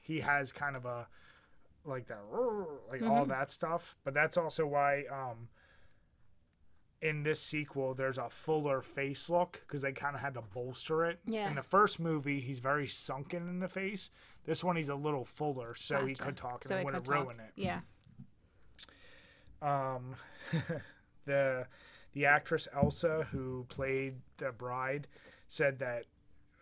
[0.00, 1.06] he has kind of a
[1.84, 2.20] like that
[2.90, 3.96] like all that stuff.
[4.04, 5.48] But that's also why um
[7.02, 11.04] in this sequel there's a fuller face look because they kind of had to bolster
[11.04, 11.20] it.
[11.26, 11.48] Yeah.
[11.48, 14.10] In the first movie, he's very sunken in the face.
[14.44, 17.40] This one, he's a little fuller, so he could talk and So it wouldn't ruin
[17.40, 17.52] it.
[17.56, 17.80] Yeah.
[19.62, 20.14] Um,
[21.24, 21.66] the
[22.12, 25.06] the actress Elsa who played the bride
[25.48, 26.04] said that.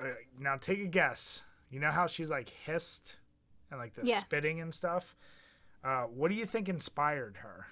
[0.00, 0.06] Uh,
[0.38, 1.42] now take a guess.
[1.70, 3.16] You know how she's like hissed
[3.70, 4.18] and like the Yeah.
[4.18, 5.16] spitting and stuff.
[5.82, 7.66] Uh, what do you think inspired her?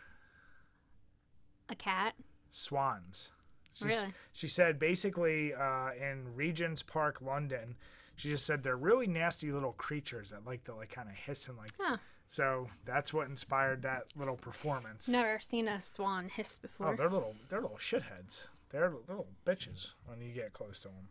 [1.68, 2.14] A cat.
[2.50, 3.30] Swans.
[3.72, 4.14] She's- Really?
[4.32, 7.76] She said basically uh, in Regent's Park, London.
[8.16, 11.48] She just said they're really nasty little creatures that like to like kind of hiss
[11.48, 11.70] and like.
[11.80, 11.96] Huh.
[12.26, 15.08] So that's what inspired that little performance.
[15.08, 16.88] Never seen a swan hiss before.
[16.88, 18.44] Oh, they're little, they're little shitheads.
[18.70, 21.08] They're little bitches when you get close to them.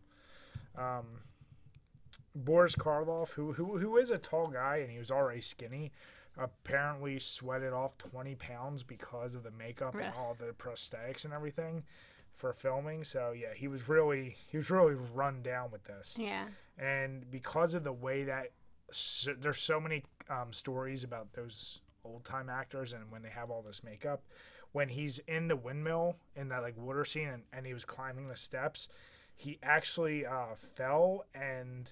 [0.77, 1.05] Um,
[2.35, 5.91] Boris Karloff, who who who is a tall guy and he was already skinny,
[6.37, 11.83] apparently sweated off twenty pounds because of the makeup and all the prosthetics and everything
[12.35, 13.03] for filming.
[13.03, 16.45] So yeah, he was really he was really run down with this yeah.
[16.77, 18.51] and because of the way that
[18.91, 23.51] so, there's so many um, stories about those old time actors and when they have
[23.51, 24.23] all this makeup
[24.71, 28.27] when he's in the windmill in that like water scene and, and he was climbing
[28.27, 28.87] the steps
[29.41, 31.91] he actually uh, fell and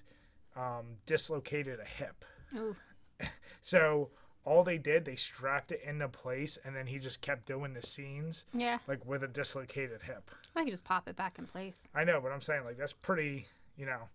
[0.56, 2.24] um, dislocated a hip
[2.56, 2.76] Ooh.
[3.60, 4.10] so
[4.44, 7.82] all they did they strapped it into place and then he just kept doing the
[7.82, 8.78] scenes Yeah.
[8.88, 11.86] like with a dislocated hip I could just pop it back in place.
[11.94, 14.08] i know but i'm saying like that's pretty you know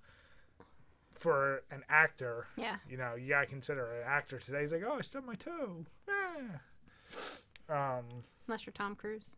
[1.14, 2.76] for an actor Yeah.
[2.90, 4.62] you know, you gotta consider an actor today.
[4.64, 5.86] He's like, oh, I stubbed my toe.
[7.70, 7.98] Ah.
[8.00, 8.06] Um,
[8.48, 9.34] Unless you're Tom Cruise.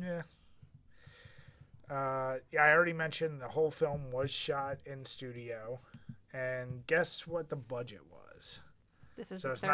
[0.00, 0.22] yeah.
[1.90, 5.80] Uh, yeah, I already mentioned the whole film was shot in studio,
[6.32, 8.60] and guess what the budget was?
[9.16, 9.68] This is So it's 30s.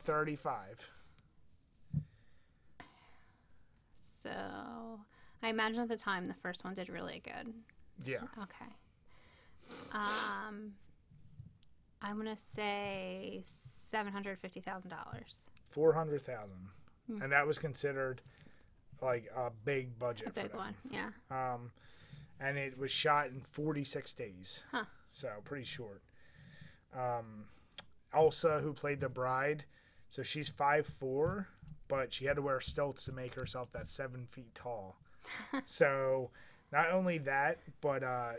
[0.00, 0.90] 1935.
[3.94, 5.00] So
[5.42, 7.52] I imagine at the time the first one did really good.
[8.04, 8.72] Yeah, Okay.
[9.92, 10.72] Um,
[12.00, 13.42] I'm gonna say
[13.90, 15.42] seven hundred fifty thousand dollars.
[15.68, 16.68] four hundred thousand,
[17.22, 18.22] and that was considered
[19.02, 20.28] like a big budget.
[20.28, 20.74] A big one.
[20.90, 21.10] Yeah.
[21.30, 21.70] um,
[22.40, 24.62] and it was shot in 46 days.
[24.70, 24.84] Huh.
[25.10, 26.02] So pretty short.
[26.96, 27.46] Um,
[28.14, 29.64] Elsa, who played the bride,
[30.08, 31.48] so she's five four,
[31.88, 34.96] but she had to wear stilts to make herself that seven feet tall.
[35.64, 36.30] so
[36.72, 38.32] not only that, but uh,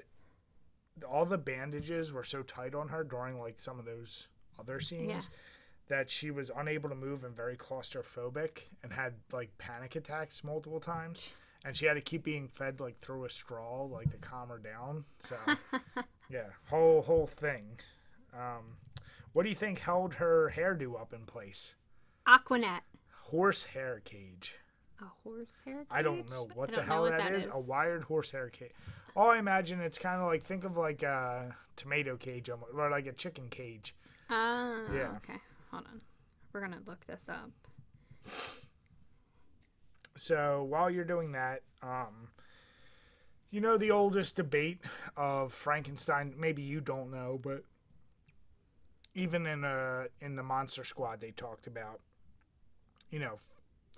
[1.08, 4.28] all the bandages were so tight on her during like some of those
[4.60, 5.30] other scenes
[5.90, 10.80] that she was unable to move and very claustrophobic and had like panic attacks multiple
[10.80, 11.34] times
[11.66, 14.58] and she had to keep being fed like through a straw like to calm her
[14.60, 15.36] down so
[16.30, 17.66] yeah whole whole thing
[18.34, 18.78] um
[19.34, 21.76] what do you think held her hairdo up in place
[22.28, 22.82] Aquanet.
[23.24, 24.56] horse hair cage
[25.02, 25.78] A horse hair.
[25.78, 25.88] Cage?
[25.92, 27.48] i don't know what I the hell what that is.
[27.52, 28.72] a wired horse hair cage
[29.16, 33.08] oh i imagine it's kind of like think of like a tomato cage or like
[33.08, 33.96] a chicken cage
[34.32, 34.82] Ah.
[34.94, 35.10] Yeah.
[35.18, 35.40] Okay.
[35.72, 36.02] Hold on.
[36.52, 37.52] We're gonna look this up.
[40.18, 42.30] So while you're doing that, um,
[43.52, 44.82] you know the oldest debate
[45.16, 46.34] of Frankenstein.
[46.38, 47.64] Maybe you don't know, but
[49.16, 52.00] even in uh in the Monster Squad, they talked about,
[53.10, 53.40] you know,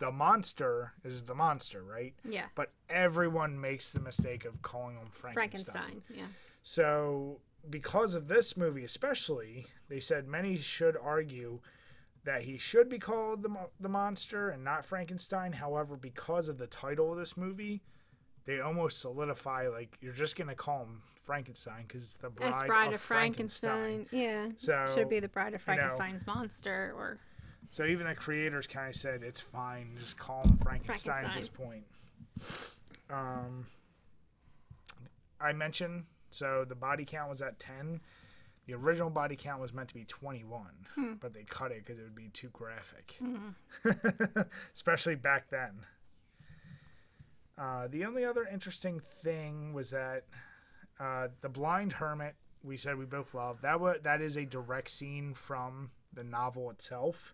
[0.01, 2.15] the monster is the monster, right?
[2.27, 2.45] Yeah.
[2.55, 5.73] But everyone makes the mistake of calling him Frankenstein.
[5.73, 6.17] Frankenstein.
[6.17, 6.25] Yeah.
[6.63, 11.60] So, because of this movie especially, they said many should argue
[12.24, 15.54] that he should be called the, mo- the monster and not Frankenstein.
[15.54, 17.82] However, because of the title of this movie,
[18.45, 22.67] they almost solidify like you're just gonna call him Frankenstein because it's the bride, That's
[22.67, 24.08] Bride of, of Frankenstein.
[24.12, 24.50] Yeah.
[24.58, 27.19] So Should be the Bride of you know- Frankenstein's monster or
[27.71, 31.50] So even the creators kind of said it's fine, just call him Frankenstein, at this
[31.50, 31.84] point.
[33.10, 33.65] Um,
[35.39, 38.02] I mentioned so the body count was at ten.
[38.67, 42.04] The original body count was meant to be 21, but they cut it because it
[42.04, 43.17] would be too graphic,
[44.74, 45.86] especially back then.
[47.58, 50.26] Uh, the only other interesting thing was that
[51.00, 53.80] uh, the blind hermit we said we both love that.
[53.80, 57.34] wa- that is a direct scene from the novel itself,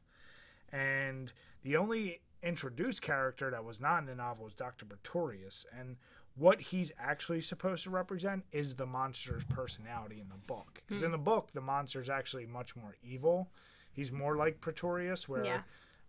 [0.71, 1.33] and
[1.63, 5.97] the only introduced character that was not in the novel is Doctor Pretorius, and
[6.35, 10.81] what he's actually supposed to represent is the monster's personality in the book.
[10.87, 13.49] Because in the book, the monster's actually much more evil.
[13.91, 15.61] He's more like Pretorius, where Yeah.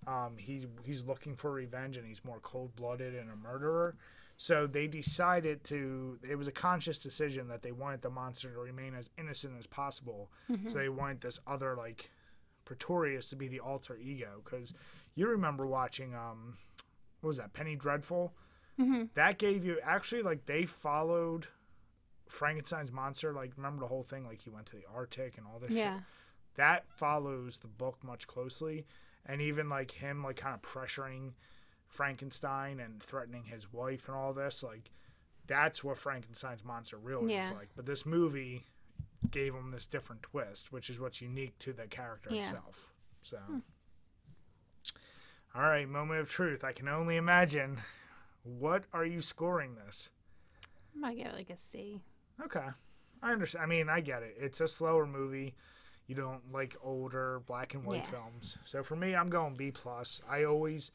[0.07, 3.97] um, he he's looking for revenge and he's more cold blooded and a murderer.
[4.37, 6.19] So they decided to.
[6.23, 9.67] It was a conscious decision that they wanted the monster to remain as innocent as
[9.67, 10.31] possible.
[10.69, 12.11] So they wanted this other like
[12.67, 14.43] Pretorius to be the alter ego.
[14.45, 14.75] Because
[15.19, 16.55] you remember watching um,
[17.21, 18.33] what was that Penny Dreadful?
[19.15, 21.49] That gave you actually like they followed
[22.29, 23.33] Frankenstein's monster.
[23.33, 24.25] Like remember the whole thing?
[24.27, 25.71] Like he went to the Arctic and all this.
[25.71, 25.79] shit?
[25.79, 26.01] Yeah.
[26.57, 28.87] that follows the book much closely
[29.27, 31.33] and even like him like kind of pressuring
[31.89, 34.91] frankenstein and threatening his wife and all this like
[35.47, 38.65] that's what frankenstein's monster really is like but this movie
[39.31, 42.41] gave him this different twist which is what's unique to the character Yeah.
[42.41, 43.39] itself so
[45.59, 47.77] all right moment of truth i can only imagine
[48.45, 50.11] what are you scoring this
[50.95, 52.01] I might give it like a C.
[52.45, 52.65] Okay.
[53.23, 53.63] I understand.
[53.63, 54.37] I mean, I get it.
[54.41, 55.55] It's a slower movie.
[56.09, 58.11] You don't like older black and white Yeah.
[58.11, 58.57] films.
[58.65, 60.21] So for me, I'm going B plus.
[60.29, 60.91] I always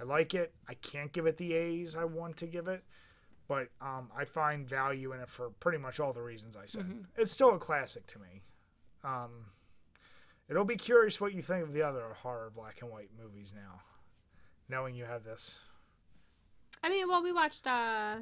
[0.00, 0.52] I like it.
[0.68, 2.82] I can't give it the A's I want to give it,
[3.46, 7.04] but um, I find value in it for pretty much all the reasons I said.
[7.16, 8.42] It's still a classic to me.
[9.04, 9.30] Um,
[10.50, 13.80] it'll be curious what you think of the other horror black and white movies now,
[14.68, 15.58] knowing you have this.
[16.82, 18.16] I mean, well, we watched uh,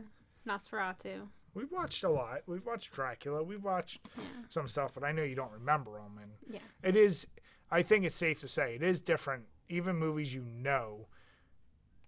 [0.47, 1.29] Nosferatu.
[1.55, 2.41] We've watched a lot.
[2.47, 3.43] We've watched Dracula.
[3.43, 4.25] We've watched yeah.
[4.49, 6.19] some stuff, but I know you don't remember them.
[6.21, 6.61] And Yeah.
[6.83, 7.27] it is,
[7.71, 9.45] I think it's safe to say, it is different.
[9.69, 11.07] Even movies you know,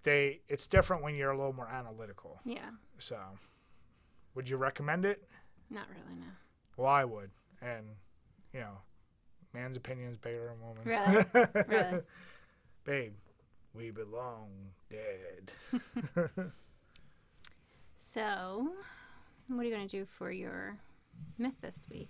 [0.03, 2.40] they it's different when you're a little more analytical.
[2.44, 2.70] Yeah.
[2.99, 3.18] So,
[4.35, 5.27] would you recommend it?
[5.70, 6.27] Not really, no.
[6.77, 7.31] Well, I would.
[7.62, 7.87] And
[8.53, 8.79] you know,
[9.55, 10.87] man's opinion is bigger than woman's.
[11.35, 11.46] Really?
[11.68, 12.03] Really?
[12.85, 13.14] Babe,
[13.76, 14.48] we belong
[14.90, 15.52] dead.
[17.96, 18.70] So,
[19.48, 20.78] what are you going to do for your
[21.36, 22.08] myth this week?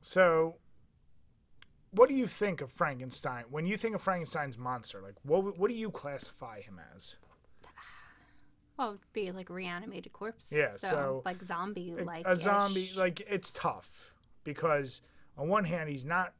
[0.00, 0.56] So,
[1.92, 3.44] what do you think of Frankenstein?
[3.50, 7.16] When you think of Frankenstein's monster, like what what do you classify him as?
[8.76, 10.50] Well, it'd be like reanimated corpse.
[10.52, 12.26] Yeah, So, so- like zombie like.
[12.26, 14.12] a zombie like it's tough
[14.44, 15.00] because
[15.38, 16.34] on one hand he's not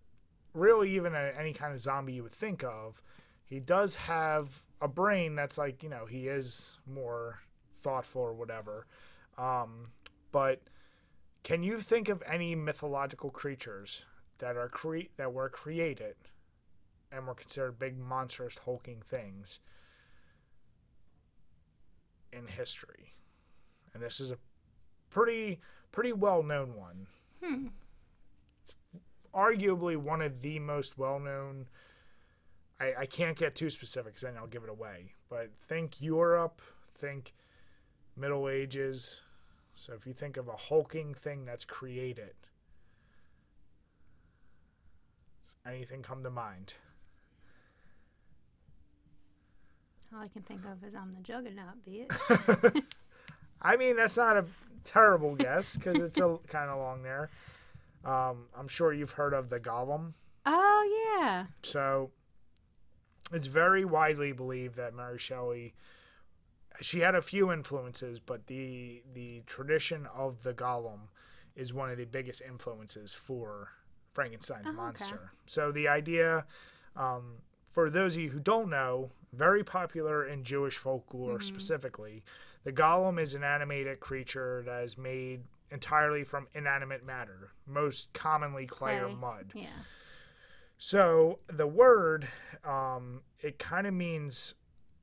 [0.52, 3.00] really even a, any kind of zombie you would think of
[3.47, 7.41] he does have a brain that's like you know he is more
[7.83, 8.87] thoughtful or whatever
[9.39, 9.89] um,
[10.33, 10.61] but
[11.43, 14.05] can you think of any mythological creatures
[14.39, 16.17] that are cre- that were created
[17.11, 19.61] and were considered big monstrous hulking things
[22.33, 23.15] in history
[23.95, 24.37] and this is a
[25.09, 25.59] pretty
[25.91, 27.07] pretty well known one.
[28.63, 28.75] It's
[29.35, 31.67] arguably one of the most well known.
[32.81, 35.12] I, I can't get too specific because then I'll give it away.
[35.29, 36.61] But think Europe,
[36.95, 37.35] think
[38.17, 39.21] Middle Ages.
[39.75, 42.35] So if you think of a hulking thing that's created,
[45.47, 46.75] does anything come to mind?
[50.15, 52.85] All I can think of is I'm the juggernaut, it.
[53.62, 54.45] I mean, that's not a
[54.85, 57.31] terrible guess because it's a kind of long there.
[58.05, 60.12] Um, I'm sure you've heard of the Golem.
[60.47, 61.47] oh, yeah.
[61.62, 62.11] So
[63.33, 65.75] it's very widely believed that Mary Shelley
[66.81, 71.09] she had a few influences, but the the tradition of the golem
[71.55, 73.69] is one of the biggest influences for
[74.12, 74.77] Frankenstein's Oh, okay.
[74.77, 75.33] monster.
[75.47, 76.45] So the idea,
[76.95, 77.37] um,
[77.73, 82.23] for those of you who don't know, very popular in Jewish folklore specifically,
[82.65, 88.67] the golem is an animated creature that is made entirely from inanimate matter, most commonly
[88.67, 89.53] clay, or mud.
[89.55, 89.71] Yeah.
[90.79, 92.29] So the word,
[92.65, 94.55] um, it kind of means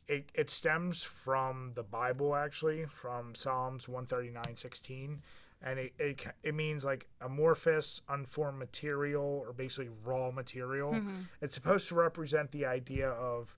[0.07, 5.21] it, it stems from the Bible actually, from Psalms one thirty nine sixteen,
[5.61, 10.95] and it, it it means like amorphous, unformed material or basically raw material.
[11.41, 13.55] It's supposed to represent the idea of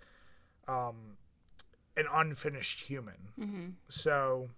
[0.68, 1.18] um,
[1.98, 3.30] an unfinished human.
[3.40, 3.66] Mm-hmm.
[3.90, 4.50] So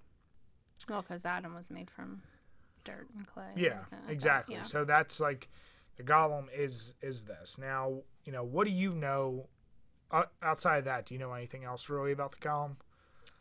[0.87, 2.21] Well, because Adam was made from
[2.83, 3.45] dirt and clay.
[3.55, 4.55] Yeah, everything like that, exactly.
[4.55, 4.61] yeah.
[4.63, 5.49] So that's like
[5.97, 7.57] the golem is is this.
[7.57, 9.47] Now, you know, what do you know
[10.11, 12.75] uh, outside of that, do you know anything else really about the golem?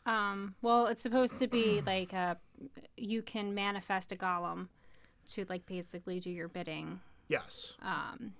[0.04, 2.36] Um, well, it's supposed to be like a,
[2.96, 4.68] you can manifest a golem
[5.32, 7.00] to like basically do your bidding.
[7.28, 7.76] Yes.
[7.82, 8.34] Um,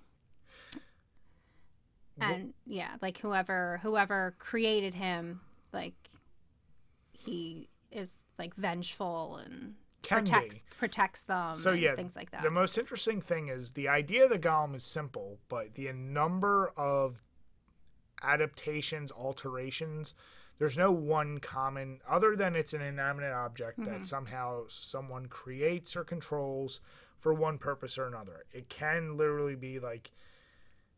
[2.19, 5.93] and yeah, like whoever whoever created him, like
[7.11, 9.75] he is like vengeful and
[10.07, 10.29] Can be.
[10.31, 12.43] protects protects them So and yeah, things like that.
[12.43, 16.71] The most interesting thing is the idea of the golem is simple, but the number
[16.77, 17.21] of
[18.23, 20.13] adaptations, alterations,
[20.59, 23.91] there's no one common other than it's an inanimate object Mm-hmm.
[23.91, 26.79] that somehow someone creates or controls
[27.19, 28.43] for one purpose or another.
[28.53, 30.11] It can literally be like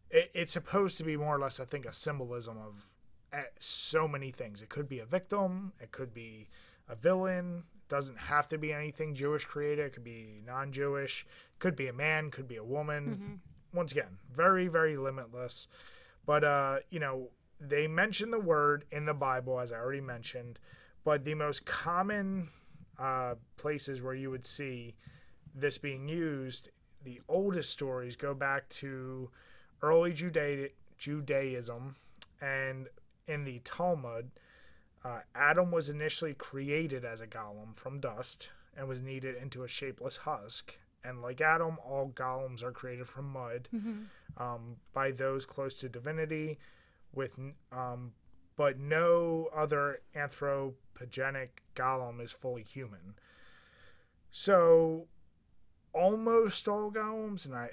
[0.09, 2.85] it, it's supposed to be more or less, I think, a symbolism of
[3.33, 4.61] eh, so many things.
[4.61, 6.49] It could be a victim, it could be
[6.87, 7.63] a villain.
[7.89, 9.85] Doesn't have to be anything Jewish created.
[9.87, 11.25] It could be non-Jewish.
[11.57, 12.29] Could be a man.
[12.31, 13.41] Could be a woman.
[13.73, 15.67] Once again, very very limitless.
[16.25, 20.59] But uh, you know, they mention the word in the Bible, as I already mentioned.
[21.03, 22.47] But the most common
[22.99, 24.95] uh, places where you would see
[25.55, 26.69] this being used,
[27.03, 29.29] the oldest stories go back to
[29.81, 31.95] early Judea- Judaism,
[32.41, 32.87] and
[33.27, 34.31] in the Talmud,
[35.03, 39.67] uh, Adam was initially created as a golem from dust and was kneaded into a
[39.67, 40.77] shapeless husk.
[41.03, 43.69] And like Adam, all golems are created from mud
[44.37, 46.59] um, by those close to divinity,
[47.13, 47.39] with
[47.71, 48.11] um,
[48.57, 53.15] but no other anthropogenic golem is fully human.
[54.31, 55.07] So
[55.93, 57.69] almost all golems, and I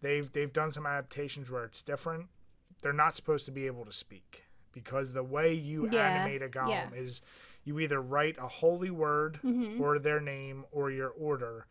[0.00, 2.28] they've they've done some adaptations where it's different.
[2.82, 6.48] They're not supposed to be able to speak because the way you Yeah, animate a
[6.48, 6.88] golem yeah.
[6.94, 7.22] is
[7.64, 9.80] you either write a holy word Mm-hmm.
[9.80, 11.66] or their name or your order,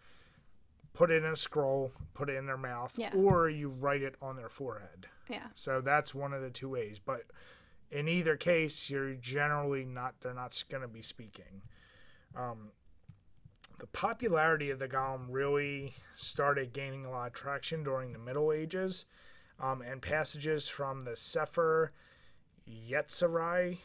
[0.93, 3.13] put it in a scroll, put it in their mouth, Yeah.
[3.15, 5.07] or you write it on their forehead.
[5.29, 5.47] yeah.
[5.55, 6.99] So that's one of the two ways.
[6.99, 7.23] But
[7.91, 10.15] in either case, you're generally not.
[10.21, 11.61] They're not going to be speaking.
[12.35, 12.71] Um,
[13.79, 18.51] the popularity of the golem really started gaining a lot of traction during the Middle
[18.51, 19.05] Ages,
[19.59, 21.91] um, and passages from the Sefer
[22.69, 23.77] Yetzirah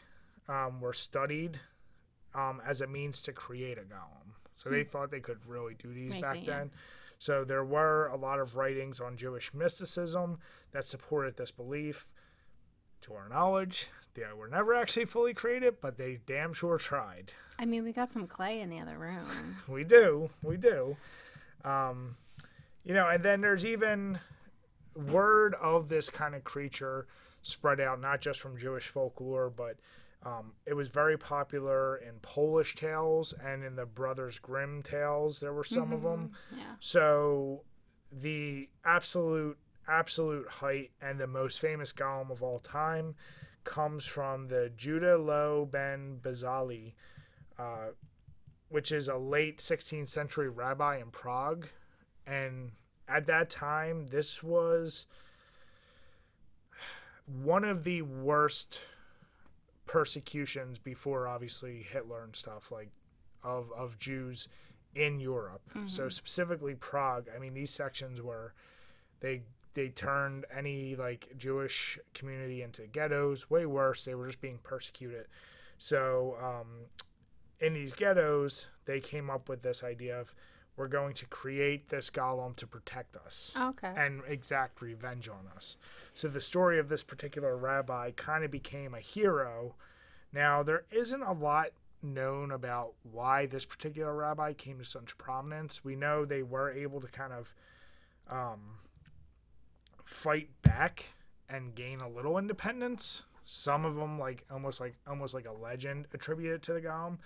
[0.49, 1.61] um, were studied
[2.35, 4.35] um, as a means to create a golem.
[4.57, 6.59] So they thought they could really do these Make back it, yeah.
[6.59, 6.71] then.
[7.19, 10.39] So there were a lot of writings on Jewish mysticism
[10.73, 12.09] that supported this belief.
[13.03, 17.35] To our knowledge, they were never actually fully created, but they damn sure tried.
[17.59, 19.57] I mean, we got some clay in the other room.
[19.69, 20.97] We do, we do.
[21.65, 22.17] Um,
[22.83, 24.19] you know, and then there's even
[24.95, 27.07] word of this kind of creature
[27.45, 29.77] spread out not just from Jewish folklore, but
[30.25, 35.41] um, it was very popular in Polish tales and in the Brothers Grimm tales.
[35.41, 36.33] There were some of them.
[36.57, 36.65] Yeah.
[36.81, 37.63] So
[38.11, 43.15] the absolute absolute height and the most famous golem of all time
[43.65, 46.95] comes from the Judah Loew Ben Bezalel,
[47.59, 47.89] uh,
[48.71, 51.69] which is a late 16th century rabbi in Prague.
[52.27, 52.73] And
[53.07, 55.05] at that time, this was
[57.27, 58.81] one of the worst
[59.87, 62.91] persecutions before obviously Hitler and stuff like
[63.43, 64.49] of of Jews
[64.95, 65.63] in Europe.
[65.89, 68.55] So specifically Prague, I mean these sections were
[69.21, 69.43] they
[69.75, 74.05] they turned any like Jewish community into ghettos, way worse.
[74.05, 75.27] They were just being persecuted.
[75.79, 76.87] So um,
[77.61, 80.35] in these ghettos, they came up with this idea of
[80.77, 83.93] we're going to create this golem to protect us Okay.
[83.97, 85.77] and exact revenge on us.
[86.15, 89.75] So the story of this particular rabbi kind of became a hero.
[90.33, 91.69] Now, there isn't a lot
[92.03, 95.85] known about why this particular rabbi came to such prominence.
[95.85, 97.55] We know they were able to kind of
[98.29, 98.79] um,
[100.05, 101.05] fight back
[101.49, 103.23] and gain a little independence.
[103.45, 107.19] Some of them, like almost like almost like a legend, attributed to the golem.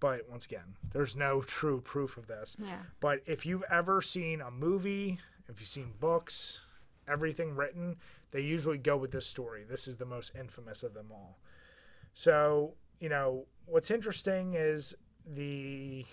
[0.00, 2.56] But once again, there's no true proof of this.
[2.58, 2.78] Yeah.
[3.00, 6.62] But if you've ever seen a movie, if you've seen books,
[7.06, 7.96] everything written,
[8.30, 9.64] they usually go with this story.
[9.68, 11.38] This is the most infamous of them all.
[12.14, 14.94] So, you know, what's interesting is
[15.26, 16.06] the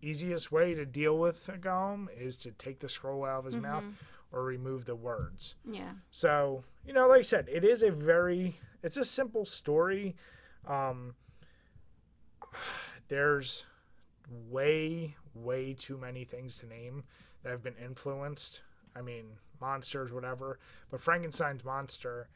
[0.00, 3.56] easiest way to deal with a golem is to take the scroll out of his
[3.56, 3.84] mouth
[4.32, 5.54] or remove the words.
[5.70, 5.90] Yeah.
[6.10, 10.16] So, you know, like I said, it is a very it's a simple story.
[10.66, 11.14] Um
[13.08, 13.66] there's
[14.50, 17.04] way way too many things to name
[17.42, 18.62] that have been influenced.
[18.96, 19.24] I mean,
[19.60, 20.58] monsters whatever,
[20.90, 22.28] but Frankenstein's monster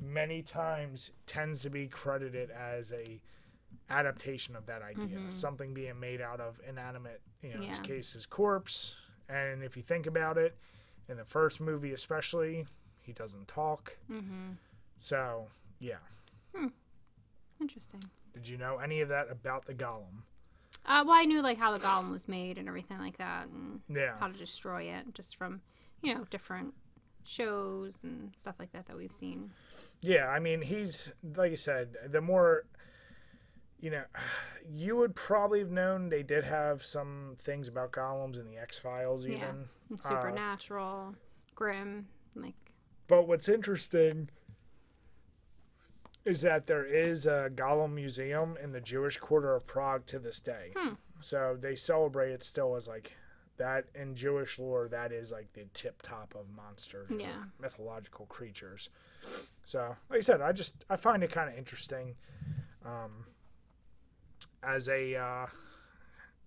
[0.00, 3.20] many times tends to be credited as a
[3.88, 8.12] adaptation of that idea, something being made out of inanimate, you know, in this case
[8.12, 8.94] his corpse.
[9.28, 10.56] And if you think about it,
[11.08, 12.66] in the first movie especially,
[13.00, 13.96] he doesn't talk.
[14.10, 14.52] Mm-hmm.
[14.96, 15.46] So
[15.80, 15.96] Yeah.
[17.60, 18.02] Interesting.
[18.34, 20.22] Did you know any of that about the golem?
[20.84, 23.80] Uh, well, I knew like how the golem was made and everything like that, and
[23.88, 24.18] Yeah.
[24.18, 25.62] how to destroy it, just from
[26.02, 26.74] you know different
[27.24, 29.50] shows and stuff like that that we've seen.
[30.00, 32.64] Yeah, I mean, he's like you said, the more
[33.80, 34.04] you know,
[34.68, 38.78] you would probably have known they did have some things about golems in the X
[38.78, 39.38] Files, even.
[39.38, 41.14] Yeah, Uh, supernatural,
[41.54, 42.54] Grimm, like
[43.08, 44.28] But what's interesting
[46.26, 50.38] is that there is a Golem museum in the Jewish quarter of Prague to this
[50.40, 50.72] day.
[51.20, 53.16] So they celebrate it still as like
[53.56, 54.88] that in Jewish lore.
[54.88, 57.44] That is like the tip top of monsters, Yeah.
[57.58, 58.90] mythological creatures.
[59.64, 62.16] So, like I said, I just I find it kind of interesting.
[62.84, 63.26] Um,
[64.62, 65.46] as a uh,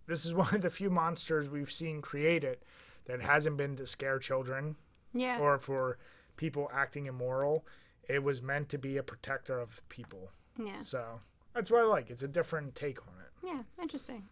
[0.07, 2.57] this is one of the few monsters we've seen created
[3.05, 4.75] that hasn't been to scare children
[5.13, 5.97] yeah, or for
[6.37, 7.65] people acting immoral.
[8.09, 10.31] It was meant to be a protector of people.
[10.57, 11.21] yeah, So
[11.53, 12.09] that's what I like.
[12.09, 13.47] It's a different take on it.
[13.47, 14.27] yeah, interesting.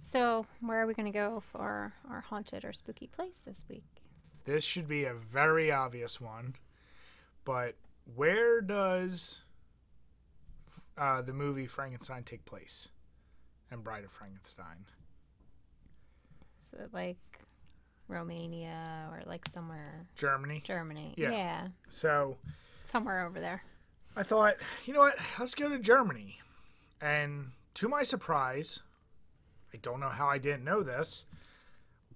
[0.00, 3.84] So, where are we going to go for our haunted or spooky place this week?
[4.44, 6.54] This should be a very obvious one,
[7.44, 7.74] but
[8.14, 9.40] where does
[10.98, 12.88] uh, the movie Frankenstein take place?
[13.70, 14.84] And Bride of Frankenstein.
[16.62, 17.33] Is it like
[18.08, 20.62] Romania or like somewhere Germany.
[20.64, 21.14] Germany?
[21.16, 21.30] Yeah.
[21.30, 22.36] yeah, So
[22.84, 23.62] somewhere over there.
[24.16, 25.16] I thought, you know what?
[25.38, 26.38] Let's go to Germany.
[27.00, 28.80] And to my surprise,
[29.72, 31.24] I don't know how I didn't know this.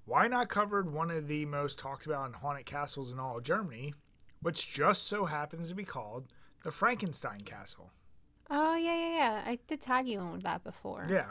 [0.05, 3.43] Why not covered one of the most talked about and haunted castles in all of
[3.43, 3.95] Germany,
[4.41, 6.29] which just so happens to be called
[6.65, 7.91] the Frankenstein Castle.
[8.51, 9.43] Oh yeah, yeah, yeah.
[9.45, 11.07] I did tag you on with that before.
[11.11, 11.31] Yeah.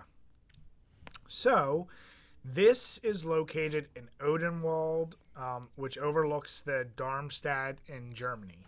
[1.27, 1.87] So,
[2.53, 8.67] this is located in Odenwald, um, which overlooks the Darmstadt in Germany.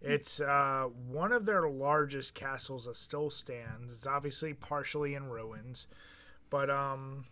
[0.00, 3.92] It's uh, one of their largest castles that still stands.
[3.92, 5.86] It's obviously partially in ruins,
[6.50, 7.26] but um,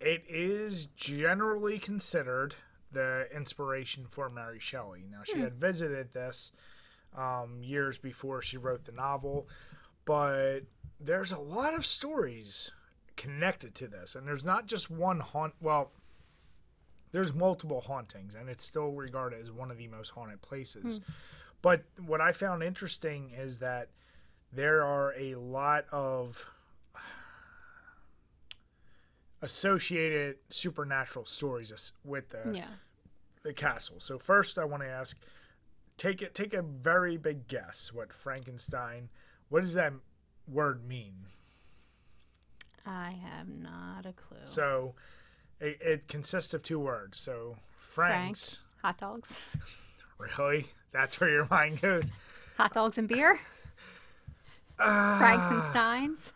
[0.00, 2.56] it is generally considered
[2.90, 5.04] the inspiration for Mary Shelley.
[5.08, 6.50] Now, she had visited this
[7.16, 9.48] um, years before she wrote the novel,
[10.04, 10.60] but
[10.98, 12.72] there's a lot of stories
[13.16, 15.54] connected to this, and there's not just one haunt.
[15.60, 15.90] Well,
[17.12, 20.98] there's multiple hauntings, and it's still regarded as one of the most haunted places.
[20.98, 21.12] Hmm.
[21.62, 23.88] But what I found interesting is that
[24.52, 26.44] there are a lot of
[29.42, 32.68] associated supernatural stories with the Yeah.
[33.42, 34.00] the castle.
[34.00, 35.16] So first, I want to ask,
[35.98, 37.92] take it, take a very big guess.
[37.92, 39.08] What Frankenstein?
[39.48, 39.92] What does that
[40.48, 41.26] word mean?
[42.86, 44.38] I have not a clue.
[44.44, 44.94] So,
[45.60, 47.18] it, it consists of two words.
[47.18, 48.62] So Franks.
[48.82, 49.42] Hot dogs.
[50.18, 50.68] Really?
[50.92, 52.10] That's where your mind goes.
[52.56, 53.38] Hot dogs and beer.
[54.78, 55.16] Ah.
[55.18, 56.32] Franks and Steins.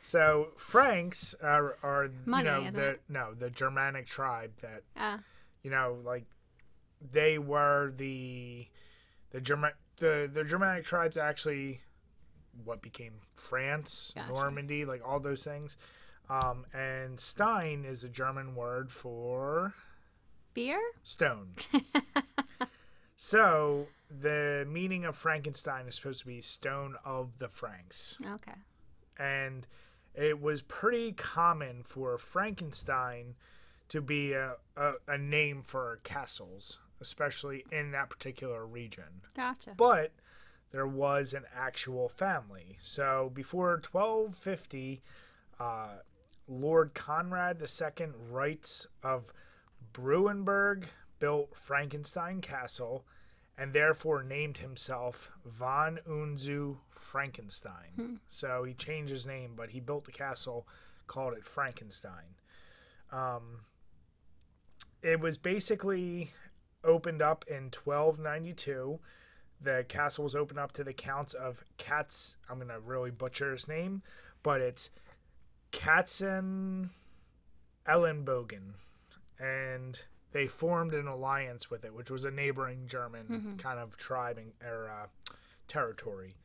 [0.00, 3.02] So Franks are, are Money, you know the it?
[3.08, 5.18] no the Germanic tribe that Uh,
[5.64, 6.24] you know like
[7.00, 8.66] they were the
[9.30, 11.80] the German the the Germanic tribes actually
[12.64, 14.28] what became France, Gotcha.
[14.32, 15.76] Normandy, like all those things.
[16.30, 19.74] Um, and Stein is a German word for
[20.54, 20.80] beer.
[21.02, 21.54] stone.
[23.16, 28.52] so the meaning of Frankenstein is supposed to be stone of the Franks Okay.
[29.18, 29.66] and
[30.14, 33.34] it was pretty common for Frankenstein
[33.88, 39.22] to be a, a, a name for castles, especially in that particular region.
[39.36, 39.72] Gotcha.
[39.76, 40.12] But
[40.74, 42.76] there was an actual family.
[42.82, 45.02] So before 1250,
[45.60, 45.86] uh,
[46.48, 49.32] Lord Conrad II Reiz of
[49.92, 50.86] Breuberg
[51.20, 53.04] built Frankenstein Castle
[53.56, 58.18] and therefore named himself von und zu Frankenstein.
[58.28, 60.66] So he changed his name, but he built the castle,
[61.06, 62.34] called it Frankenstein.
[63.12, 63.60] Um,
[65.04, 66.32] it was basically
[66.82, 68.98] opened up in 1292.
[69.64, 72.36] The castle was opened up to the counts of Katz.
[72.48, 74.02] I'm going to really butcher his name,
[74.42, 74.90] but it's
[75.72, 76.88] Katzen
[77.88, 78.74] Ellenbogen.
[79.38, 80.02] And
[80.32, 84.52] they formed an alliance with it, which was a neighboring German kind of tribe and,
[84.62, 85.06] or uh,
[85.66, 86.36] territory.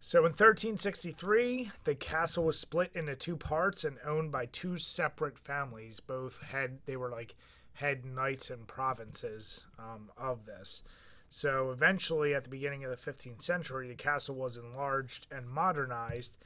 [0.00, 5.38] So in 1363, the castle was split into two parts and owned by two separate
[5.38, 6.00] families.
[6.00, 7.34] Both had they were like
[7.74, 10.82] head knights and provinces um, of this.
[11.30, 16.36] So eventually, at the beginning of the 15th century, the castle was enlarged and modernized,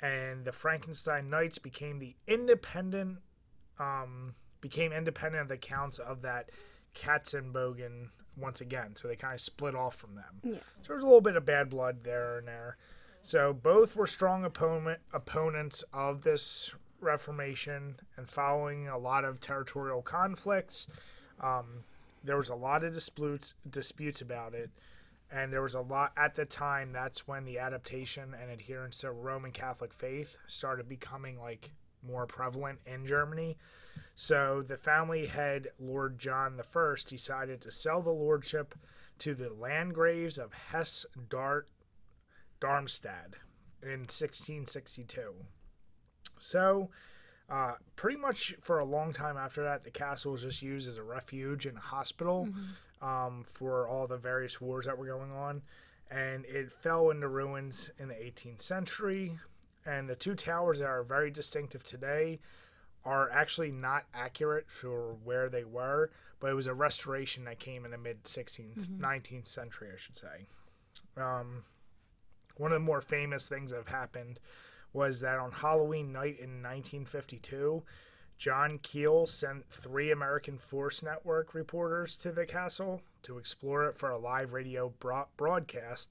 [0.00, 3.18] and the Frankenstein Knights became the independent,
[3.80, 6.50] um, became independent of the counts of that
[6.94, 8.94] Katzenbogen once again.
[8.94, 10.40] So they kind of split off from them.
[10.44, 10.58] Yeah.
[10.82, 12.76] So there's a little bit of bad blood there and there.
[13.22, 20.02] So both were strong opponent opponents of this Reformation and following a lot of territorial
[20.02, 20.88] conflicts.
[21.40, 21.84] Um,
[22.28, 24.70] there was a lot of disputes disputes about it,
[25.32, 26.92] and there was a lot at the time.
[26.92, 31.70] That's when the adaptation and adherence to Roman Catholic faith started becoming like
[32.06, 33.56] more prevalent in Germany.
[34.14, 38.74] So the family head, Lord John I, decided to sell the lordship
[39.20, 41.66] to the Landgraves of Hesse Dart
[42.60, 43.36] Darmstadt
[43.82, 45.32] in 1662.
[46.38, 46.90] So,
[47.50, 50.98] uh, pretty much for a long time after that, the castle was just used as
[50.98, 52.48] a refuge and a hospital
[53.00, 55.62] um, for all the various wars that were going on.
[56.10, 59.38] And it fell into ruins in the 18th century.
[59.86, 62.40] And the two towers that are very distinctive today
[63.04, 67.84] are actually not accurate for where they were, but it was a restoration that came
[67.84, 70.46] in the mid 16th, 19th century, I should say.
[71.16, 71.62] Um,
[72.58, 74.40] one of the more famous things that have happened
[74.92, 77.82] was that on Halloween night in 1952,
[78.38, 84.10] John Keel sent three American Force Network reporters to the castle to explore it for
[84.10, 84.92] a live radio
[85.36, 86.10] broadcast,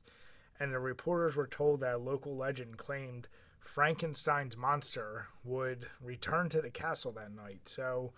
[0.59, 6.61] and the reporters were told that a local legend claimed Frankenstein's monster would return to
[6.61, 7.61] the castle that night.
[7.69, 8.11] So,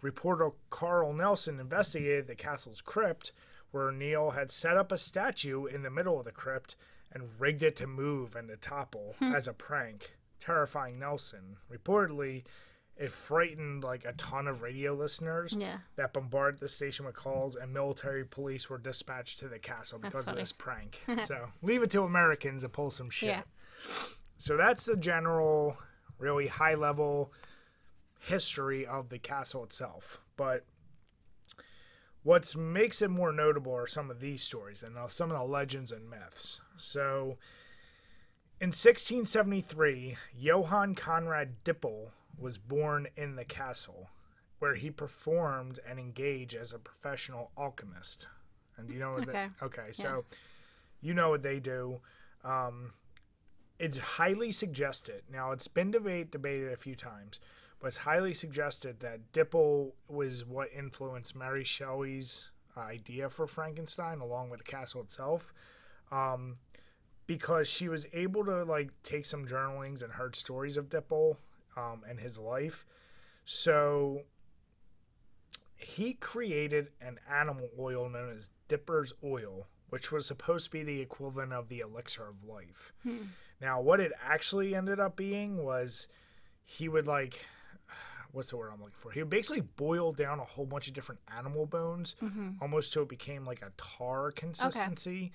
[0.00, 3.32] reporter Carl Nelson investigated the castle's crypt,
[3.70, 6.74] where Neil had set up a statue in the middle of the crypt
[7.14, 11.56] and rigged it to move and to topple as a prank, terrifying Nelson.
[11.70, 12.44] Reportedly,
[12.96, 15.78] it frightened like a ton of radio listeners Yeah.
[15.96, 20.28] that bombarded the station with calls, and military police were dispatched to the castle because
[20.28, 21.00] of this prank.
[21.24, 23.28] so leave it to Americans to pull some shit.
[23.30, 23.42] Yeah.
[24.38, 25.76] So that's the general,
[26.18, 27.32] really high level
[28.20, 30.20] history of the castle itself.
[30.36, 30.64] But
[32.22, 35.44] what makes it more notable are some of these stories and uh, some of the
[35.44, 36.60] legends and myths.
[36.82, 37.36] So
[38.60, 44.10] in 1673, Johann Conrad Dippel was born in the castle,
[44.58, 48.26] where he performed and engaged as a professional alchemist.
[48.76, 49.48] And you know what Okay.
[49.60, 50.24] they, okay, so
[51.00, 52.00] you know what they do.
[52.44, 52.92] Um,
[53.78, 55.22] it's highly suggested.
[55.30, 57.38] Now, it's been debate, debated a few times,
[57.80, 64.20] but it's highly suggested that Dippel was what influenced Mary Shelley's uh, idea for Frankenstein,
[64.20, 65.52] along with the castle itself,
[66.10, 66.58] um,
[67.26, 71.36] because she was able to like take some journalings and heard stories of Dippel
[71.76, 72.84] um, and his life.
[73.44, 74.22] So
[75.76, 81.00] he created an animal oil known as Dippel's oil, which was supposed to be the
[81.00, 82.92] equivalent of the elixir of life.
[83.60, 86.08] Now, what it actually ended up being was
[86.64, 87.46] he would like,
[88.32, 89.10] what's the word I'm looking for?
[89.12, 92.14] He would basically boil down a whole bunch of different animal bones,
[92.60, 95.32] almost till it became like a tar consistency.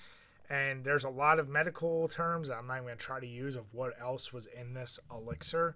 [0.50, 3.28] And there's a lot of medical terms that I'm not even going to try to
[3.28, 5.76] use of what else was in this elixir.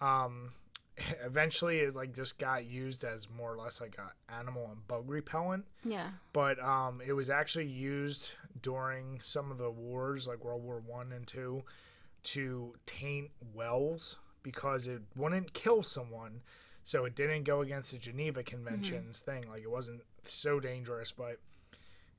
[0.00, 0.50] Um,
[1.24, 5.04] eventually, it like just got used as more or less like a animal and bug
[5.08, 6.08] repellent Yeah.
[6.32, 11.12] but um, it was actually used during some of the wars, like World War One
[11.12, 11.62] and Two,
[12.24, 16.40] to taint wells because it wouldn't kill someone,
[16.82, 19.48] so it didn't go against the Geneva Conventions thing.
[19.48, 21.38] Like it wasn't so dangerous, but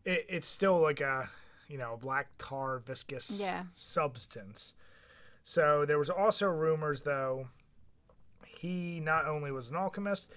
[0.05, 1.29] it, it's still like a
[1.69, 3.63] you know black tar viscous Yeah.
[3.75, 4.73] substance.
[5.43, 7.47] So there was also rumors though
[8.45, 10.29] he not only was an alchemist,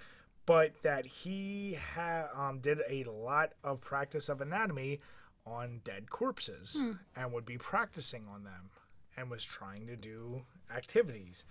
[0.46, 5.00] but that he ha- um, did a lot of practice of anatomy
[5.46, 6.80] on dead corpses
[7.16, 8.70] and would be practicing on them
[9.16, 10.42] and was trying to do
[10.74, 11.44] activities.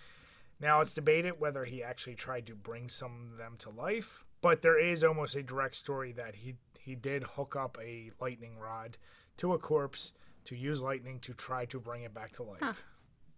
[0.59, 4.61] Now it's debated whether he actually tried to bring some of them to life, but
[4.61, 8.97] there is almost a direct story that he he did hook up a lightning rod
[9.38, 10.11] to a corpse
[10.45, 12.84] to use lightning to try to bring it back to life.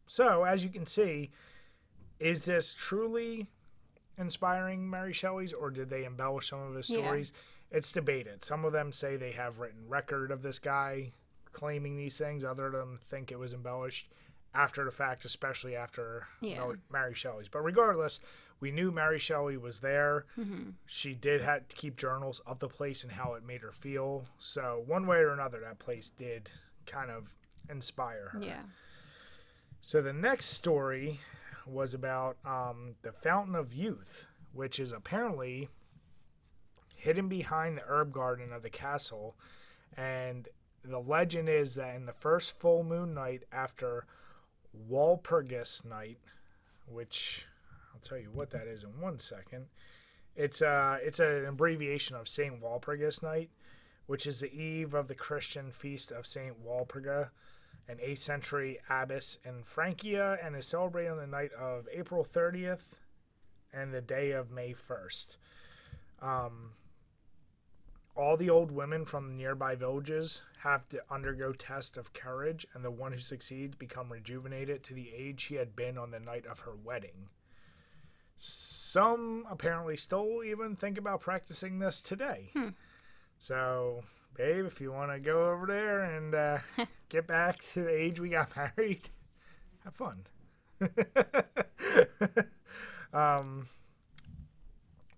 [0.07, 1.31] So, as you can see,
[2.19, 3.47] is this truly
[4.17, 6.97] inspiring Mary Shelley's or did they embellish some of his Yeah.
[6.99, 7.33] stories?
[7.71, 8.43] It's debated.
[8.43, 11.11] Some of them say they have written record of this guy
[11.51, 12.43] claiming these things.
[12.45, 14.11] Other of them think it was embellished
[14.53, 16.73] after the fact, especially after Yeah.
[16.91, 17.47] Mary Shelley's.
[17.49, 18.19] But regardless,
[18.64, 20.24] we knew Mary Shelley was there.
[20.86, 24.24] She did have to keep journals of the place and how it made her feel.
[24.39, 26.49] So one way or another, that place did
[26.86, 27.28] kind of
[27.70, 28.41] inspire her.
[28.41, 28.61] Yeah.
[29.82, 31.20] So the next story
[31.68, 35.68] was about um, the Fountain of Youth, which is apparently
[36.95, 39.36] hidden behind the herb garden of the castle.
[39.97, 40.47] And
[40.86, 44.05] the legend is that in the first full moon night after
[44.89, 46.20] Walpurgis night,
[46.88, 47.45] which
[48.03, 49.67] tell you what that is in one second,
[50.35, 53.49] It's uh it's an abbreviation of Saint Walpurgis Night,
[54.07, 57.29] which is the eve of the Christian feast of Saint Walpurga,
[57.87, 62.95] an 8th century abbess in Francia, and is celebrated on the night of April 30th
[63.73, 65.37] and the day of May 1st.
[66.21, 66.71] Um,
[68.15, 72.91] all the old women from nearby villages have to undergo tests of courage, and the
[72.91, 76.61] one who succeeds become rejuvenated to the age he had been on the night of
[76.61, 77.29] her wedding.
[78.36, 82.51] Some apparently still even think about practicing this today.
[83.43, 84.03] So,
[84.36, 86.59] babe, if you want to go over there and uh,
[87.09, 89.09] get back to the age we got married,
[89.84, 90.23] have fun.
[93.13, 93.67] um,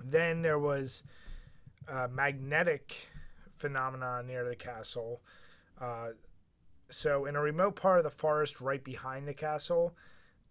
[0.04, 1.04] then there was
[1.88, 2.96] a magnetic
[3.58, 5.22] phenomena near the castle.
[5.80, 6.10] Uh,
[6.90, 9.94] so, in a remote part of the forest right behind the castle,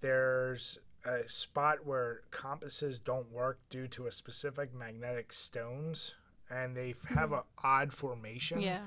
[0.00, 6.14] there's a spot where compasses don't work due to a specific magnetic stones,
[6.50, 8.82] and they have a odd formation Yeah.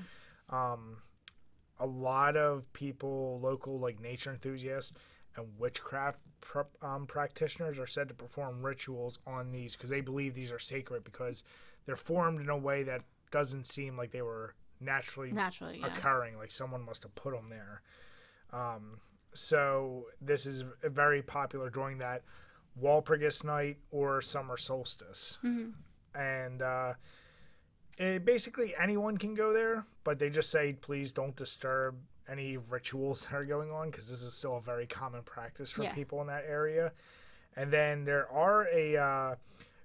[0.50, 1.02] Um,
[1.78, 4.92] a lot of people, local like nature enthusiasts
[5.36, 10.34] and witchcraft pr- um, practitioners, are said to perform rituals on these because they believe
[10.34, 11.44] these are sacred because
[11.86, 15.86] they're formed in a way that doesn't seem like they were naturally Naturally, yeah.
[15.86, 16.36] occurring.
[16.36, 17.82] Like someone must have put them there.
[18.52, 18.98] Um,
[19.38, 22.22] so this is a very popular during that
[22.80, 25.38] Walpurgis night or summer solstice,
[26.14, 26.94] and uh,
[27.96, 31.96] it, basically anyone can go there, but they just say please don't disturb
[32.28, 35.82] any rituals that are going on because this is still a very common practice for
[35.84, 35.94] Yeah.
[35.94, 36.92] people in that area.
[37.56, 38.96] And then there are a.
[38.96, 39.34] Uh,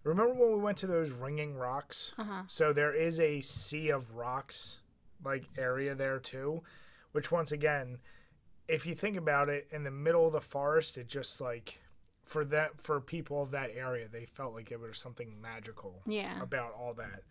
[0.04, 2.14] remember when we went to those ringing rocks?
[2.20, 2.44] Uh-huh.
[2.48, 4.78] So there is a sea of rocks
[5.26, 6.62] like area there too,
[7.14, 7.98] which once again,
[8.68, 11.80] if you think about it, in the middle of the forest, it just like
[12.26, 16.42] for that for people of that area, they felt like it was something magical Yeah.
[16.42, 17.24] about all that.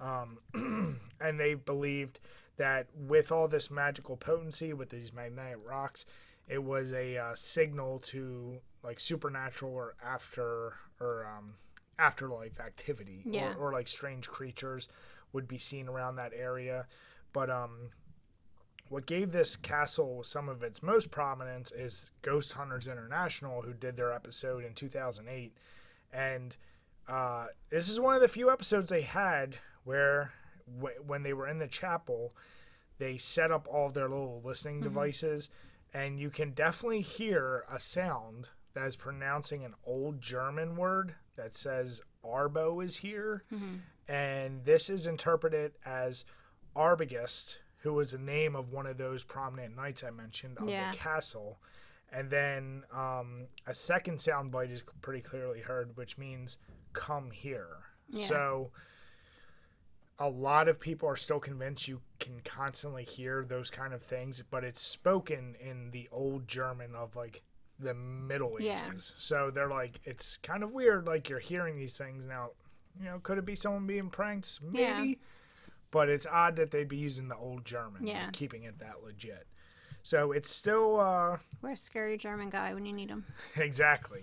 [0.00, 0.38] Um,
[1.20, 2.20] and they believed
[2.56, 6.06] that with all this magical potency, with these magnetic rocks,
[6.48, 11.54] it was a uh, signal to like supernatural or after or um,
[11.98, 13.54] afterlife activity, Yeah.
[13.54, 14.88] or, or like strange creatures
[15.32, 16.86] would be seen around that area.
[17.32, 17.90] But um,
[18.88, 23.96] what gave this castle some of its most prominence is Ghost Hunters International, who did
[23.96, 25.56] their episode in 2008.
[26.12, 26.56] And
[27.08, 30.32] uh, this is one of the few episodes they had where,
[30.78, 32.34] w- when they were in the chapel,
[32.98, 35.50] they set up all of their little listening devices,
[35.92, 41.54] and you can definitely hear a sound that is pronouncing an old German word that
[41.54, 43.44] says Arbo is here.
[44.08, 46.24] And this is interpreted as
[46.74, 50.92] Arbogast, who was the name of one of those prominent knights I mentioned of Yeah.
[50.92, 51.58] the castle.
[52.12, 56.56] And then um, a second sound bite is pretty clearly heard, which means
[56.92, 57.68] come here.
[58.08, 58.26] Yeah.
[58.26, 58.70] So
[60.18, 64.42] a lot of people are still convinced you can constantly hear those kind of things,
[64.50, 67.42] but it's spoken in the old German of like
[67.78, 68.80] the Middle Yeah.
[68.88, 69.12] Ages.
[69.18, 72.50] So they're like, it's kind of weird, like you're hearing these things now.
[72.98, 74.60] You know, could it be someone being pranked?
[74.62, 74.80] Maybe.
[74.80, 75.14] Yeah.
[75.90, 78.24] But it's odd that they'd be using the old German, Yeah.
[78.24, 79.46] and keeping it that legit.
[80.02, 83.24] So it's still uh, Where's scary German guy when you need him?
[83.56, 84.22] exactly.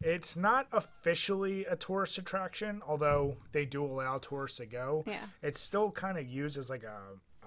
[0.00, 5.04] It's not officially a tourist attraction, although they do allow tourists to go.
[5.06, 5.24] Yeah.
[5.42, 6.98] It's still kind of used as like a,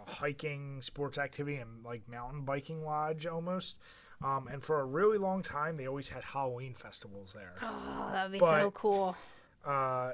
[0.02, 3.76] a hiking sports activity and like mountain biking lodge almost.
[4.24, 7.54] Um, and for a really long time, they always had Halloween festivals there.
[7.62, 9.16] Oh, that would be so cool.
[9.66, 10.12] Uh,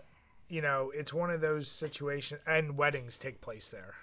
[0.50, 3.96] you know, it's one of those situations, and weddings take place there.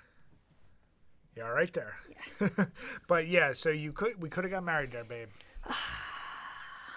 [1.37, 1.95] Yeah, right there.
[2.41, 2.65] Yeah.
[3.09, 5.29] but yeah, so you could we could have got married there, babe.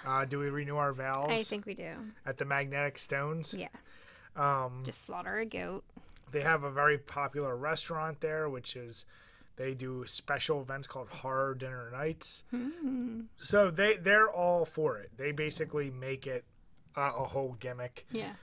[0.05, 1.91] Uh, do we renew our vows I think we do.
[2.27, 3.55] at the Magnetic Stones?
[3.57, 3.69] Yeah.
[4.35, 5.83] Um, Just slaughter a goat.
[6.31, 9.05] they have a very popular restaurant there, which is
[9.55, 12.43] they do special events called horror dinner nights.
[13.37, 15.09] So they they're all for it.
[15.17, 16.45] They basically make it
[16.95, 18.05] uh, a whole gimmick.
[18.11, 18.33] Yeah.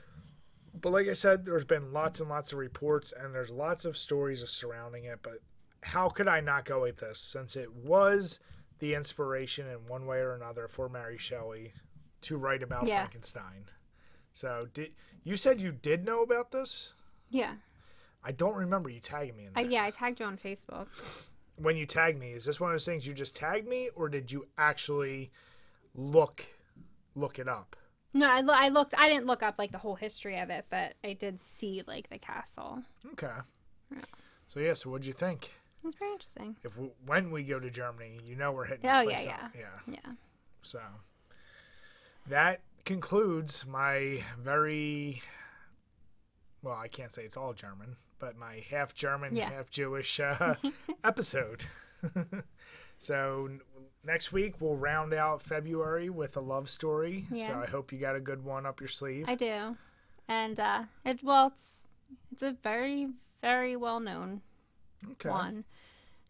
[0.75, 3.97] But like I said, there's been lots and lots of reports, and there's lots of
[3.99, 5.21] stories surrounding it.
[5.23, 5.39] But
[5.83, 8.41] how could I not go with this since it was
[8.79, 11.73] the inspiration in one way or another for Mary Shelley
[12.23, 13.01] to write about Yeah.
[13.01, 13.67] Frankenstein?
[14.33, 14.93] So did
[15.25, 16.95] you said you did know about this?
[17.29, 17.55] Yeah.
[18.25, 19.71] I don't remember you tagging me in that.
[19.71, 20.87] yeah, I tagged you on Facebook.
[21.57, 24.09] When you tagged me, is this one of those things you just tagged me, or
[24.09, 25.31] did you actually
[25.95, 26.45] look
[27.15, 27.77] look it up?
[28.15, 28.95] No, I, lo- I looked.
[28.99, 32.11] I didn't look up like the whole history of it, but I did see like
[32.11, 32.83] the castle.
[33.13, 33.33] Okay.
[34.49, 35.51] So yeah, so what'd you think?
[35.85, 36.57] It pretty interesting.
[36.63, 38.89] If we, when we go to Germany, you know we're hitting.
[38.89, 39.51] Oh, this yeah, up.
[39.59, 39.95] yeah.
[39.95, 40.13] Yeah.
[40.61, 40.81] So
[42.29, 45.23] that concludes my very
[46.63, 49.51] well, I can't say it's all German, but my half German, Yeah.
[49.51, 50.55] half Jewish uh,
[51.05, 51.65] episode.
[52.99, 53.49] so
[54.05, 57.27] next week we'll round out February with a love story.
[57.31, 57.49] Yeah.
[57.49, 59.27] So I hope you got a good one up your sleeve.
[59.29, 59.77] I do,
[60.29, 61.89] and uh, it well, it's
[62.33, 63.09] it's a very
[63.41, 64.41] very well known
[65.13, 65.29] okay.
[65.29, 65.65] one,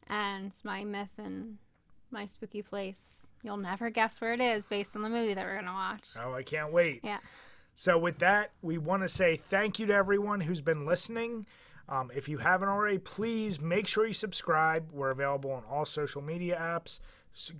[0.08, 1.58] and my myth and
[2.10, 3.30] my spooky place.
[3.44, 6.10] You'll never guess where it is based on the movie that we're gonna watch.
[6.20, 7.00] Oh, I can't wait.
[7.02, 7.18] Yeah.
[7.74, 11.46] So, with that, we want to say thank you to everyone who's been listening.
[11.88, 14.90] Um, if you haven't already, please make sure you subscribe.
[14.92, 17.00] We're available on all social media apps.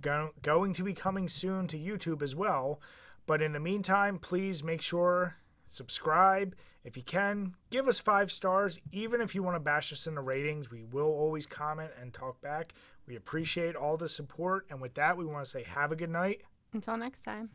[0.01, 2.79] Go, going to be coming soon to YouTube as well.
[3.25, 5.37] But in the meantime, please make sure
[5.69, 6.55] subscribe.
[6.83, 8.79] If you can, give us five stars.
[8.91, 12.13] Even if you want to bash us in the ratings, we will always comment and
[12.13, 12.73] talk back.
[13.07, 14.65] We appreciate all the support.
[14.69, 16.41] And with that, we want to say have a good night.
[16.73, 17.49] Until next time.